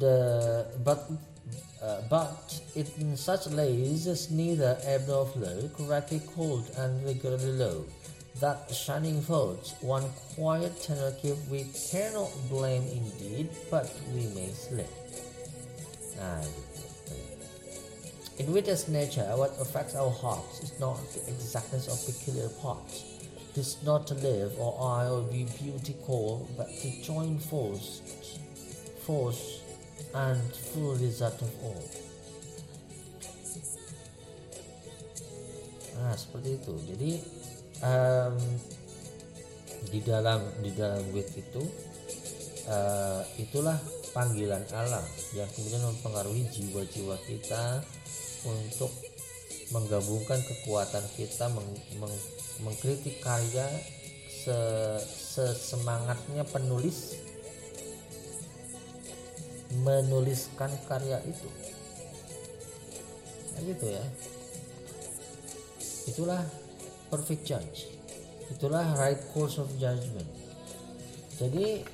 the 0.00 0.16
but 0.84 1.08
uh, 1.82 2.02
but 2.10 2.60
in 2.74 3.16
such 3.16 3.46
lays 3.48 4.06
is 4.06 4.30
neither 4.30 4.76
ebb 4.82 5.06
nor 5.06 5.26
flow, 5.26 5.70
correctly 5.76 6.20
cold 6.34 6.68
and 6.76 7.04
regularly 7.04 7.52
low. 7.52 7.84
That 8.40 8.74
shining 8.74 9.22
thoughts, 9.22 9.74
one 9.80 10.04
quiet 10.34 10.80
tenor 10.82 11.14
we 11.50 11.66
cannot 11.90 12.30
blame 12.50 12.82
indeed, 12.82 13.50
but 13.70 13.90
we 14.12 14.26
may 14.34 14.50
slip. 14.50 14.90
Nah, 16.16 16.42
in 18.38 18.52
witness 18.52 18.86
nature, 18.88 19.26
what 19.34 19.54
affects 19.60 19.94
our 19.94 20.10
hearts 20.10 20.60
is 20.60 20.78
not 20.78 20.98
the 21.14 21.30
exactness 21.30 21.86
of 21.86 21.98
peculiar 22.06 22.48
parts. 22.60 23.07
Tis 23.58 23.82
not 23.82 24.06
to 24.06 24.14
live 24.14 24.54
or 24.54 24.70
I 24.78 25.10
or 25.10 25.26
be 25.26 25.42
beauty 25.58 25.98
call, 26.06 26.46
but 26.56 26.70
to 26.78 26.88
join 27.02 27.42
force, 27.42 28.06
force 29.02 29.66
and 30.14 30.38
full 30.70 30.94
result 30.94 31.42
of 31.42 31.50
all. 31.66 31.82
Nah 35.98 36.14
seperti 36.14 36.54
itu. 36.54 36.74
Jadi 36.86 37.10
um, 37.82 38.38
di 39.90 40.06
dalam 40.06 40.38
di 40.62 40.70
dalam 40.78 41.02
wit 41.10 41.26
itu 41.34 41.66
uh, 42.70 43.26
itulah 43.42 43.74
panggilan 44.14 44.62
Allah 44.70 45.02
yang 45.34 45.50
kemudian 45.50 45.82
mempengaruhi 45.82 46.46
jiwa-jiwa 46.46 47.18
kita 47.26 47.82
untuk 48.46 48.94
menggabungkan 49.74 50.46
kekuatan 50.46 51.02
kita 51.18 51.50
meng, 51.50 51.66
meng, 51.98 52.14
mengkritik 52.62 53.22
karya 53.22 53.66
se, 54.26 54.58
sesemangatnya 55.06 56.42
penulis 56.48 57.18
menuliskan 59.84 60.72
karya 60.88 61.20
itu. 61.28 61.48
Nah, 63.54 63.60
gitu 63.62 63.86
ya. 63.86 64.04
Itulah 66.08 66.40
perfect 67.12 67.42
judge. 67.44 67.78
Itulah 68.48 68.96
right 68.96 69.20
course 69.36 69.60
of 69.60 69.68
judgment. 69.76 70.26
Jadi 71.36 71.84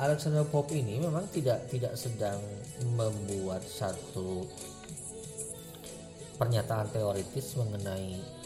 Alexander 0.00 0.42
Pope 0.48 0.72
ini 0.72 0.96
memang 0.98 1.28
tidak 1.28 1.68
tidak 1.68 1.94
sedang 2.00 2.40
membuat 2.96 3.60
satu 3.62 4.48
pernyataan 6.40 6.88
teoritis 6.90 7.54
mengenai 7.60 8.41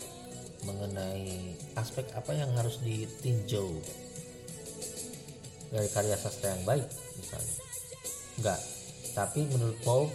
mengenai 0.64 1.58
aspek 1.76 2.08
apa 2.16 2.32
yang 2.32 2.48
harus 2.56 2.80
ditinjau 2.80 3.68
dari 5.68 5.88
karya 5.92 6.16
sastra 6.16 6.56
yang 6.56 6.64
baik 6.64 6.86
misalnya. 7.20 7.56
Enggak. 8.40 8.60
Tapi 9.16 9.40
menurut 9.48 9.78
Paul 9.84 10.08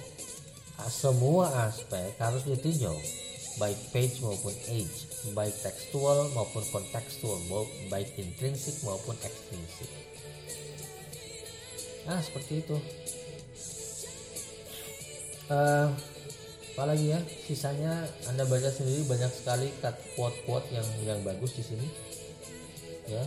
semua 0.89 1.70
aspek 1.70 2.18
harus 2.18 2.42
ditinjau 2.48 2.98
baik 3.60 3.78
page 3.92 4.24
maupun 4.24 4.56
age 4.72 5.12
baik 5.36 5.54
tekstual 5.62 6.32
maupun 6.34 6.64
kontekstual 6.74 7.38
baik 7.92 8.10
intrinsik 8.18 8.80
maupun 8.82 9.14
ekstrinsik. 9.22 9.89
Nah 12.08 12.18
seperti 12.24 12.66
itu. 12.66 12.78
Uh, 15.52 15.92
apalagi 16.74 17.13
ya? 17.13 17.19
Sisanya 17.45 18.07
anda 18.32 18.47
baca 18.47 18.72
sendiri 18.72 19.03
banyak 19.05 19.32
sekali 19.32 19.67
quote-quote 20.15 20.67
yang 20.72 20.88
yang 21.03 21.19
bagus 21.22 21.55
di 21.55 21.63
sini. 21.63 21.88
Ya. 23.11 23.24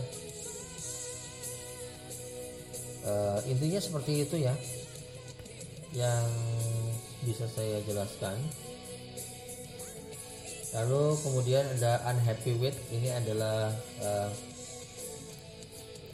Uh, 3.05 3.39
intinya 3.45 3.79
seperti 3.79 4.25
itu 4.25 4.41
ya. 4.41 4.53
Yang 5.93 6.27
bisa 7.25 7.45
saya 7.49 7.81
jelaskan. 7.85 8.37
Lalu 10.75 11.15
kemudian 11.23 11.63
ada 11.79 12.03
unhappy 12.11 12.59
with 12.59 12.75
ini 12.91 13.07
adalah 13.07 13.71
uh, 14.03 14.27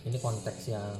ini 0.06 0.18
konteks 0.22 0.70
yang 0.70 0.94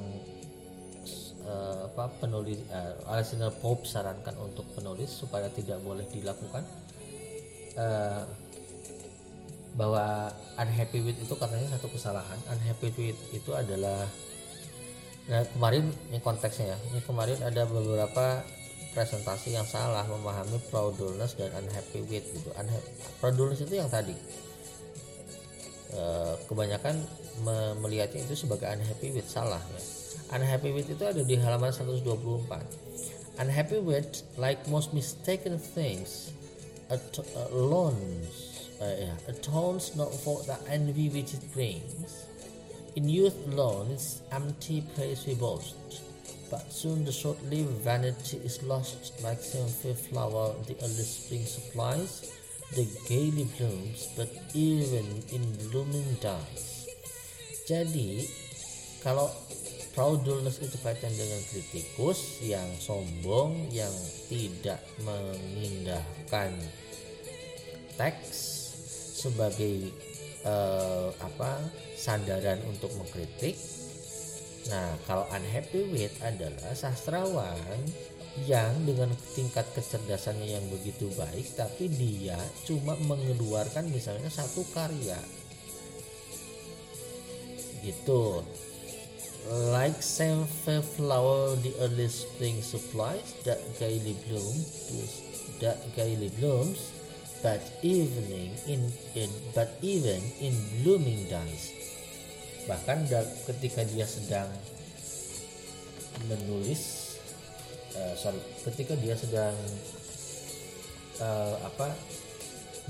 uh, 1.46 1.90
apa 1.90 2.10
penulis 2.22 2.58
uh, 2.70 2.94
Alexander 3.10 3.50
Pope 3.50 3.86
sarankan 3.86 4.34
untuk 4.38 4.66
penulis 4.74 5.10
supaya 5.10 5.50
tidak 5.50 5.78
boleh 5.82 6.06
dilakukan 6.10 6.62
uh, 7.78 8.22
bahwa 9.72 10.28
unhappy 10.60 11.00
with 11.00 11.16
itu 11.16 11.32
katanya 11.32 11.64
satu 11.76 11.88
kesalahan. 11.88 12.36
Unhappy 12.52 12.92
with 12.92 13.20
itu 13.32 13.50
adalah 13.56 14.04
nah 15.22 15.46
kemarin 15.54 15.86
ini 16.10 16.18
konteksnya 16.18 16.74
ya 16.74 16.78
ini 16.90 16.98
kemarin 17.06 17.38
ada 17.46 17.62
beberapa 17.62 18.42
presentasi 18.90 19.54
yang 19.54 19.64
salah 19.64 20.02
memahami 20.04 20.58
proudness 20.68 21.38
dan 21.38 21.54
unhappy 21.56 22.02
with 22.10 22.26
gitu. 22.26 22.50
Unhappy, 22.58 23.54
itu 23.64 23.74
yang 23.78 23.88
tadi 23.88 24.12
e, 25.94 26.02
kebanyakan 26.50 27.00
me 27.46 27.72
melihatnya 27.80 28.26
itu 28.28 28.44
sebagai 28.44 28.68
unhappy 28.68 29.14
with 29.16 29.24
salah 29.30 29.62
ya 29.72 30.01
unhappy 30.32 30.72
with 30.72 30.88
itu 30.88 31.04
ada 31.04 31.22
di 31.22 31.36
halaman 31.36 31.70
124 31.70 33.40
unhappy 33.40 33.78
with 33.80 34.24
like 34.36 34.60
most 34.68 34.92
mistaken 34.96 35.56
things 35.56 36.32
atones 36.92 38.52
uh, 38.82 38.94
yeah, 38.98 39.16
atones 39.28 39.94
not 39.96 40.12
for 40.12 40.42
the 40.42 40.58
envy 40.68 41.08
which 41.08 41.34
it 41.34 41.44
brings. 41.54 42.26
In 42.96 43.08
youth 43.08 43.36
alone 43.48 43.96
empty 44.32 44.84
praise 44.94 45.24
we 45.26 45.34
boast 45.34 46.02
but 46.50 46.68
soon 46.70 47.04
the 47.06 47.12
short-lived 47.12 47.80
vanity 47.80 48.36
is 48.44 48.62
lost. 48.62 49.16
Like 49.22 49.40
some 49.40 49.68
fair 49.68 49.94
flower 49.94 50.52
the 50.66 50.76
early 50.82 51.06
spring 51.06 51.46
supplies 51.46 52.28
the 52.74 52.84
gaily 53.08 53.44
blooms 53.56 54.08
but 54.16 54.28
even 54.54 55.04
in 55.28 55.44
blooming 55.68 56.08
dies 56.24 56.88
jadi 57.68 58.24
kalau 59.04 59.28
fraudulence 59.92 60.64
itu 60.64 60.76
kaitan 60.80 61.12
dengan 61.12 61.40
kritikus 61.52 62.40
yang 62.40 62.68
sombong 62.80 63.68
yang 63.68 63.92
tidak 64.28 64.80
mengindahkan 65.04 66.52
teks 68.00 68.38
sebagai 69.22 69.92
uh, 70.48 71.12
apa 71.20 71.60
sandaran 71.94 72.58
untuk 72.66 72.90
mengkritik 72.98 73.54
Nah, 74.70 74.94
kalau 75.10 75.26
unhappy 75.34 75.90
with 75.90 76.14
adalah 76.22 76.70
sastrawan 76.78 77.82
yang 78.46 78.70
dengan 78.86 79.10
tingkat 79.34 79.66
kecerdasannya 79.74 80.56
yang 80.56 80.64
begitu 80.70 81.10
baik 81.18 81.44
tapi 81.58 81.90
dia 81.90 82.38
cuma 82.64 82.94
mengeluarkan 83.02 83.90
misalnya 83.90 84.30
satu 84.30 84.62
karya. 84.70 85.18
Gitu. 87.82 88.46
Like 89.50 89.98
same 89.98 90.46
flower 90.46 91.58
the 91.58 91.74
early 91.82 92.06
spring 92.06 92.62
supplies 92.62 93.34
that 93.42 93.58
gaily 93.82 94.14
blooms 94.30 95.18
that 95.58 95.78
gaily 95.94 96.30
blooms 96.38 96.94
but 97.42 97.58
evening 97.82 98.54
in, 98.70 98.86
in 99.18 99.30
but 99.54 99.78
even 99.82 100.22
in 100.38 100.54
blooming 100.82 101.26
days 101.26 101.74
bahkan 102.70 103.02
ketika 103.50 103.82
dia 103.90 104.06
sedang 104.06 104.46
menulis 106.30 107.14
uh, 107.98 108.14
sorry 108.14 108.38
ketika 108.62 108.94
dia 109.02 109.18
sedang 109.18 109.54
uh, 111.18 111.58
apa 111.66 111.90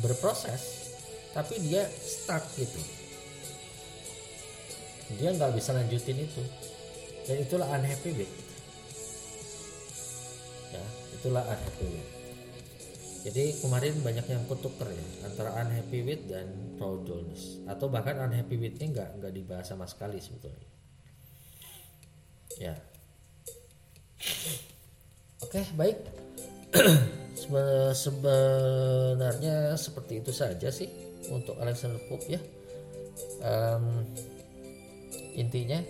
berproses 0.05 0.93
tapi 1.33 1.57
dia 1.65 1.89
stuck 1.89 2.45
gitu 2.61 3.02
dia 5.17 5.31
nggak 5.35 5.53
bisa 5.57 5.75
lanjutin 5.77 6.19
itu. 6.23 6.43
Dan 7.23 7.37
itulah 7.39 7.69
unhappy 7.71 8.13
with 8.19 8.33
ya 10.73 10.85
itulah 11.21 11.45
unhappy 11.47 11.87
with 11.87 12.09
jadi 13.23 13.55
kemarin 13.63 13.95
banyak 14.03 14.27
yang 14.27 14.43
ketuker 14.51 14.91
ya 14.91 15.07
antara 15.23 15.55
unhappy 15.63 16.03
with 16.03 16.27
dan 16.27 16.75
dullness 16.83 17.63
atau 17.71 17.87
bahkan 17.87 18.19
unhappy 18.19 18.59
withnya 18.59 18.91
nggak 18.91 19.23
nggak 19.23 19.31
dibahas 19.31 19.71
sama 19.71 19.87
sekali 19.87 20.19
sebetulnya. 20.19 20.67
Ya. 22.59 22.75
Oke 25.47 25.63
baik. 25.79 26.03
Sebenarnya 28.03 29.79
seperti 29.79 30.19
itu 30.19 30.35
saja 30.35 30.75
sih 30.75 30.91
untuk 31.31 31.55
Alexander 31.63 32.03
Pope 32.11 32.27
ya. 32.27 32.43
Um, 33.39 34.03
intinya. 35.37 35.81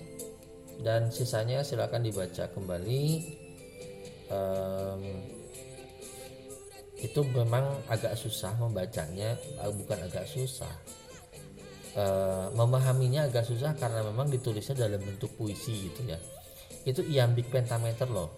Dan 0.83 1.15
sisanya 1.15 1.63
silakan 1.63 2.03
dibaca 2.03 2.51
kembali. 2.51 3.05
Um, 4.33 5.03
itu 7.03 7.21
memang 7.35 7.83
agak 7.91 8.15
susah 8.15 8.55
membacanya 8.57 9.35
eh, 9.37 9.73
bukan 9.75 9.99
agak 10.07 10.25
susah. 10.27 10.71
Uh, 11.93 12.49
memahaminya 12.57 13.29
agak 13.29 13.45
susah 13.45 13.77
karena 13.77 14.01
memang 14.01 14.33
ditulisnya 14.33 14.73
dalam 14.73 14.97
bentuk 14.97 15.29
puisi 15.37 15.93
gitu 15.93 16.09
ya. 16.09 16.17
Itu 16.89 17.05
iambic 17.05 17.53
pentameter 17.53 18.09
loh. 18.09 18.33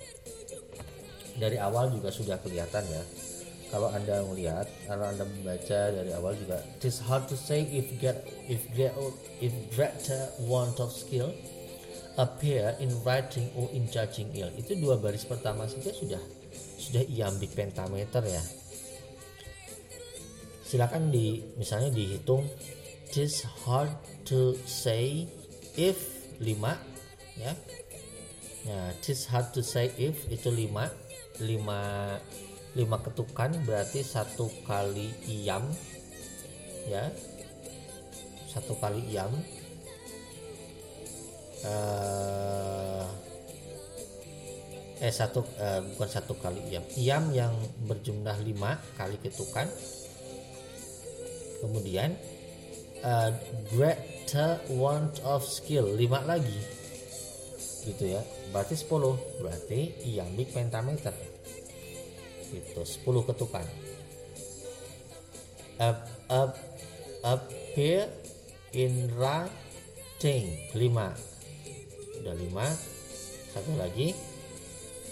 Dari 1.39 1.55
awal 1.63 1.95
juga 1.95 2.11
sudah 2.11 2.43
kelihatan 2.43 2.83
ya 2.91 3.03
kalau 3.75 3.91
anda 3.91 4.23
melihat 4.31 4.71
kalau 4.87 5.11
anda 5.11 5.27
membaca 5.27 5.91
dari 5.91 6.15
awal 6.15 6.39
juga 6.39 6.63
it 6.79 6.87
hard 7.03 7.27
to 7.27 7.35
say 7.35 7.67
if 7.75 7.91
get 7.99 8.23
if 8.47 8.63
get 8.79 8.95
if 9.43 9.51
greater 9.75 10.31
want 10.47 10.79
of 10.79 10.95
skill 10.95 11.35
appear 12.15 12.79
in 12.79 12.95
writing 13.03 13.51
or 13.59 13.67
in 13.75 13.91
judging 13.91 14.31
ill. 14.39 14.51
Itu 14.55 14.79
dua 14.79 14.99
baris 14.99 15.27
pertama 15.27 15.67
saja 15.67 15.91
sudah 15.91 16.23
sudah 16.55 17.03
iambic 17.11 17.55
pentameter 17.55 18.23
ya. 18.23 18.43
Silakan 20.65 21.11
di 21.11 21.43
misalnya 21.59 21.91
dihitung 21.91 22.47
just 23.11 23.47
hard 23.67 23.91
to 24.27 24.55
say 24.67 25.27
if 25.75 25.99
5 26.39 26.47
ya. 27.39 27.53
Ya 28.65 28.81
just 29.03 29.29
hard 29.29 29.51
to 29.53 29.61
say 29.61 29.91
if 29.99 30.15
itu 30.31 30.49
5 30.51 30.71
5 31.43 32.54
5 32.75 33.07
ketukan 33.07 33.55
berarti 33.63 34.03
satu 34.03 34.51
kali 34.67 35.15
iam 35.31 35.63
ya. 36.91 37.07
Satu 38.51 38.75
kali 38.83 38.99
iam 39.15 39.31
uh, 41.67 43.07
eh 44.99 45.11
satu 45.15 45.47
uh, 45.59 45.87
bukan 45.95 46.11
satu 46.11 46.35
kali 46.39 46.63
iam 46.71 46.83
iam 46.99 47.25
yang 47.31 47.55
berjumlah 47.87 48.43
lima 48.43 48.83
kali 48.99 49.23
ketukan. 49.23 49.71
Kemudian 51.63 52.19
uh, 53.07 53.31
greater 53.71 54.59
want 54.75 55.23
of 55.23 55.47
skill 55.47 55.95
lima 55.95 56.27
lagi. 56.27 56.59
Gitu 57.87 58.19
ya. 58.19 58.23
Berarti 58.51 58.75
10 58.75 59.43
berarti 59.43 59.81
iambic 60.11 60.51
pentameter 60.51 61.34
gitu 62.55 62.87
10 62.87 63.29
ketukan. 63.35 63.67
Up 65.83 66.07
up 66.31 66.55
up 67.27 67.43
here 67.75 68.07
in 68.71 69.11
writing 69.19 70.55
5 70.71 70.79
udah 72.23 72.35
5 72.35 72.95
satu 73.55 73.79
lagi. 73.79 74.11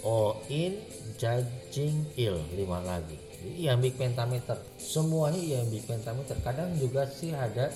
O 0.03 0.35
in 0.51 0.83
judging 1.15 2.03
ill 2.19 2.35
lima 2.59 2.83
lagi. 2.83 3.15
Iambic 3.55 3.95
pentameter. 3.95 4.59
Semuanya 4.75 5.39
iambic 5.39 5.87
pentameter. 5.87 6.35
Kadang 6.43 6.75
juga 6.75 7.07
sih 7.07 7.31
ada 7.31 7.71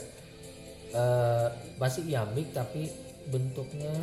uh, 0.91 1.47
masih 1.79 2.03
iambic 2.11 2.51
tapi 2.51 2.91
bentuknya 3.31 3.95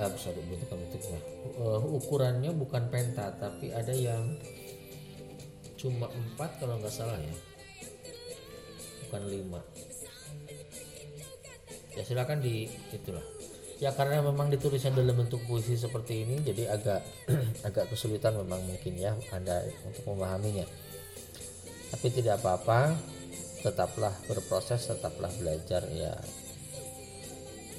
uh, 0.00 0.16
sorry 0.16 0.40
bentuknya 0.48 0.76
bentuknya 0.80 1.20
uh, 1.60 1.80
ukurannya 1.84 2.50
bukan 2.56 2.88
penta 2.88 3.28
tapi 3.36 3.70
ada 3.70 3.92
yang 3.92 4.40
cuma 5.80 6.12
empat 6.12 6.60
kalau 6.60 6.76
nggak 6.76 6.92
salah 6.92 7.16
ya. 7.16 7.34
Bukan 9.08 9.22
lima. 9.32 9.60
Ya 11.96 12.04
silakan 12.04 12.44
di 12.44 12.68
itulah. 12.92 13.24
Ya 13.80 13.96
karena 13.96 14.20
memang 14.20 14.52
ditulisnya 14.52 14.92
dalam 14.92 15.16
bentuk 15.16 15.40
puisi 15.48 15.72
seperti 15.72 16.28
ini 16.28 16.44
jadi 16.44 16.68
agak 16.76 17.00
agak 17.68 17.88
kesulitan 17.88 18.36
memang 18.36 18.60
mungkin 18.68 18.92
ya 19.00 19.16
anda 19.32 19.64
untuk 19.88 20.04
memahaminya. 20.12 20.68
Tapi 21.90 22.06
tidak 22.12 22.44
apa-apa 22.44 22.92
tetaplah 23.64 24.12
berproses 24.28 24.84
tetaplah 24.84 25.32
belajar 25.40 25.88
ya 25.96 26.12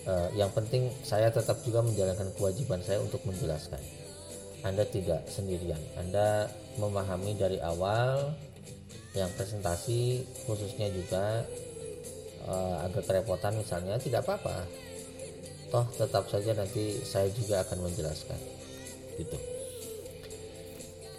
uh, 0.08 0.30
yang 0.34 0.50
penting 0.54 0.90
saya 1.06 1.30
tetap 1.30 1.62
juga 1.66 1.82
menjalankan 1.86 2.32
kewajiban 2.38 2.82
saya 2.82 3.02
untuk 3.02 3.22
menjelaskan. 3.28 3.80
Anda 4.62 4.86
tidak 4.86 5.26
sendirian. 5.26 5.82
Anda 5.98 6.50
memahami 6.78 7.34
dari 7.34 7.58
awal 7.58 8.34
yang 9.18 9.28
presentasi 9.36 10.24
khususnya 10.48 10.88
juga 10.94 11.44
uh, 12.48 12.86
agak 12.86 13.10
kerepotan 13.10 13.58
misalnya 13.58 13.98
tidak 13.98 14.24
apa-apa. 14.24 14.64
Toh 15.72 15.86
tetap 15.98 16.30
saja 16.30 16.54
nanti 16.54 17.02
saya 17.02 17.28
juga 17.34 17.66
akan 17.66 17.90
menjelaskan. 17.90 18.40
Gitu. 19.18 19.38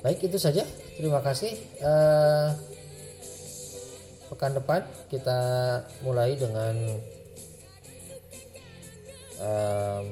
Baik 0.02 0.18
itu 0.26 0.38
saja. 0.38 0.66
Terima 0.98 1.22
kasih. 1.22 1.54
Uh, 1.82 2.50
pekan 4.32 4.56
depan 4.56 4.82
kita 5.12 5.38
mulai 6.00 6.34
dengan 6.34 6.74
um, 9.42 10.06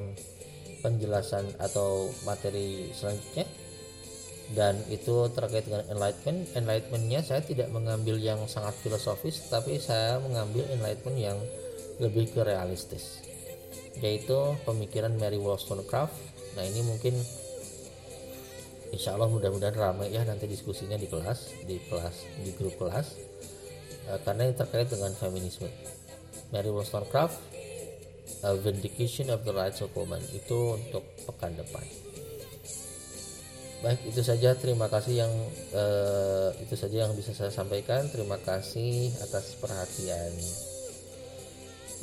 penjelasan 0.82 1.46
atau 1.60 2.10
materi 2.26 2.90
selanjutnya. 2.90 3.46
Dan 4.50 4.82
itu 4.90 5.30
terkait 5.30 5.62
dengan 5.62 5.86
enlightenment. 5.86 6.50
Enlightenmentnya 6.58 7.22
saya 7.22 7.38
tidak 7.46 7.70
mengambil 7.70 8.18
yang 8.18 8.42
sangat 8.50 8.74
filosofis 8.82 9.46
tapi 9.46 9.78
saya 9.78 10.18
mengambil 10.18 10.66
enlightenment 10.74 11.18
yang 11.22 11.38
lebih 12.02 12.34
ke 12.34 12.42
realistis. 12.42 13.22
Yaitu 14.02 14.34
pemikiran 14.66 15.14
Mary 15.14 15.38
Wollstonecraft. 15.38 16.14
Nah 16.58 16.66
ini 16.66 16.82
mungkin 16.82 17.14
insya 18.90 19.14
Allah 19.14 19.30
mudah-mudahan 19.30 19.78
ramai 19.78 20.10
ya 20.10 20.26
nanti 20.26 20.50
diskusinya 20.50 20.98
di 20.98 21.06
kelas 21.06 21.62
di 21.62 21.78
kelas 21.86 22.16
di 22.42 22.50
grup 22.58 22.74
kelas. 22.74 23.14
Uh, 24.10 24.18
karena 24.26 24.50
ini 24.50 24.54
terkait 24.58 24.90
dengan 24.90 25.14
feminisme. 25.14 25.70
Mary 26.50 26.74
Wollstonecraft 26.74 27.49
uh, 28.44 28.56
Vindication 28.60 29.28
of 29.32 29.44
the 29.44 29.52
Rights 29.52 29.80
of 29.84 29.92
Women 29.92 30.22
itu 30.32 30.76
untuk 30.76 31.04
pekan 31.28 31.56
depan. 31.56 31.84
Baik 33.80 34.12
itu 34.12 34.20
saja. 34.20 34.52
Terima 34.60 34.92
kasih 34.92 35.24
yang 35.24 35.32
uh, 35.72 36.52
itu 36.60 36.76
saja 36.76 37.08
yang 37.08 37.16
bisa 37.16 37.32
saya 37.32 37.48
sampaikan. 37.48 38.04
Terima 38.12 38.36
kasih 38.36 39.08
atas 39.24 39.56
perhatian 39.56 40.32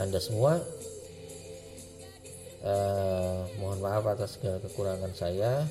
anda 0.01 0.17
semua. 0.17 0.61
Uh, 2.65 3.45
mohon 3.61 3.77
maaf 3.77 4.09
atas 4.09 4.41
segala 4.41 4.57
kekurangan 4.61 5.13
saya. 5.13 5.65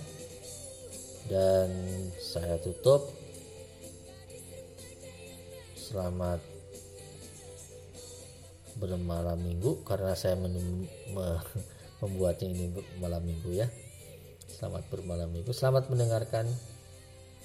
Dan 1.27 1.71
saya 2.23 2.55
tutup. 2.63 3.11
Selamat 5.75 6.56
bermalam 8.77 9.41
minggu 9.41 9.83
karena 9.85 10.13
saya 10.13 10.37
menem, 10.37 10.85
me, 11.13 11.27
membuatnya 12.05 12.53
ini 12.53 12.73
malam 13.01 13.25
minggu 13.25 13.57
ya. 13.57 13.69
Selamat 14.47 14.89
bermalam 14.89 15.29
minggu. 15.33 15.53
Selamat 15.53 15.89
mendengarkan 15.93 16.49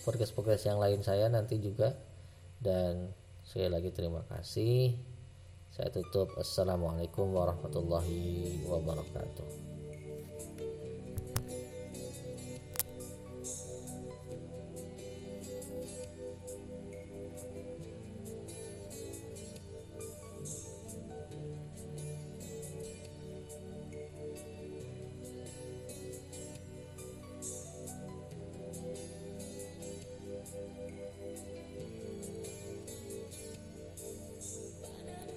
podcast-podcast 0.03 0.69
yang 0.71 0.79
lain 0.79 1.01
saya 1.03 1.27
nanti 1.27 1.59
juga. 1.59 1.95
Dan 2.61 3.09
sekali 3.41 3.73
lagi 3.73 3.89
terima 3.89 4.21
kasih. 4.27 4.95
Saya 5.73 5.89
tutup. 5.89 6.35
Assalamualaikum 6.37 7.31
warahmatullahi 7.31 8.63
wabarakatuh 8.67 9.70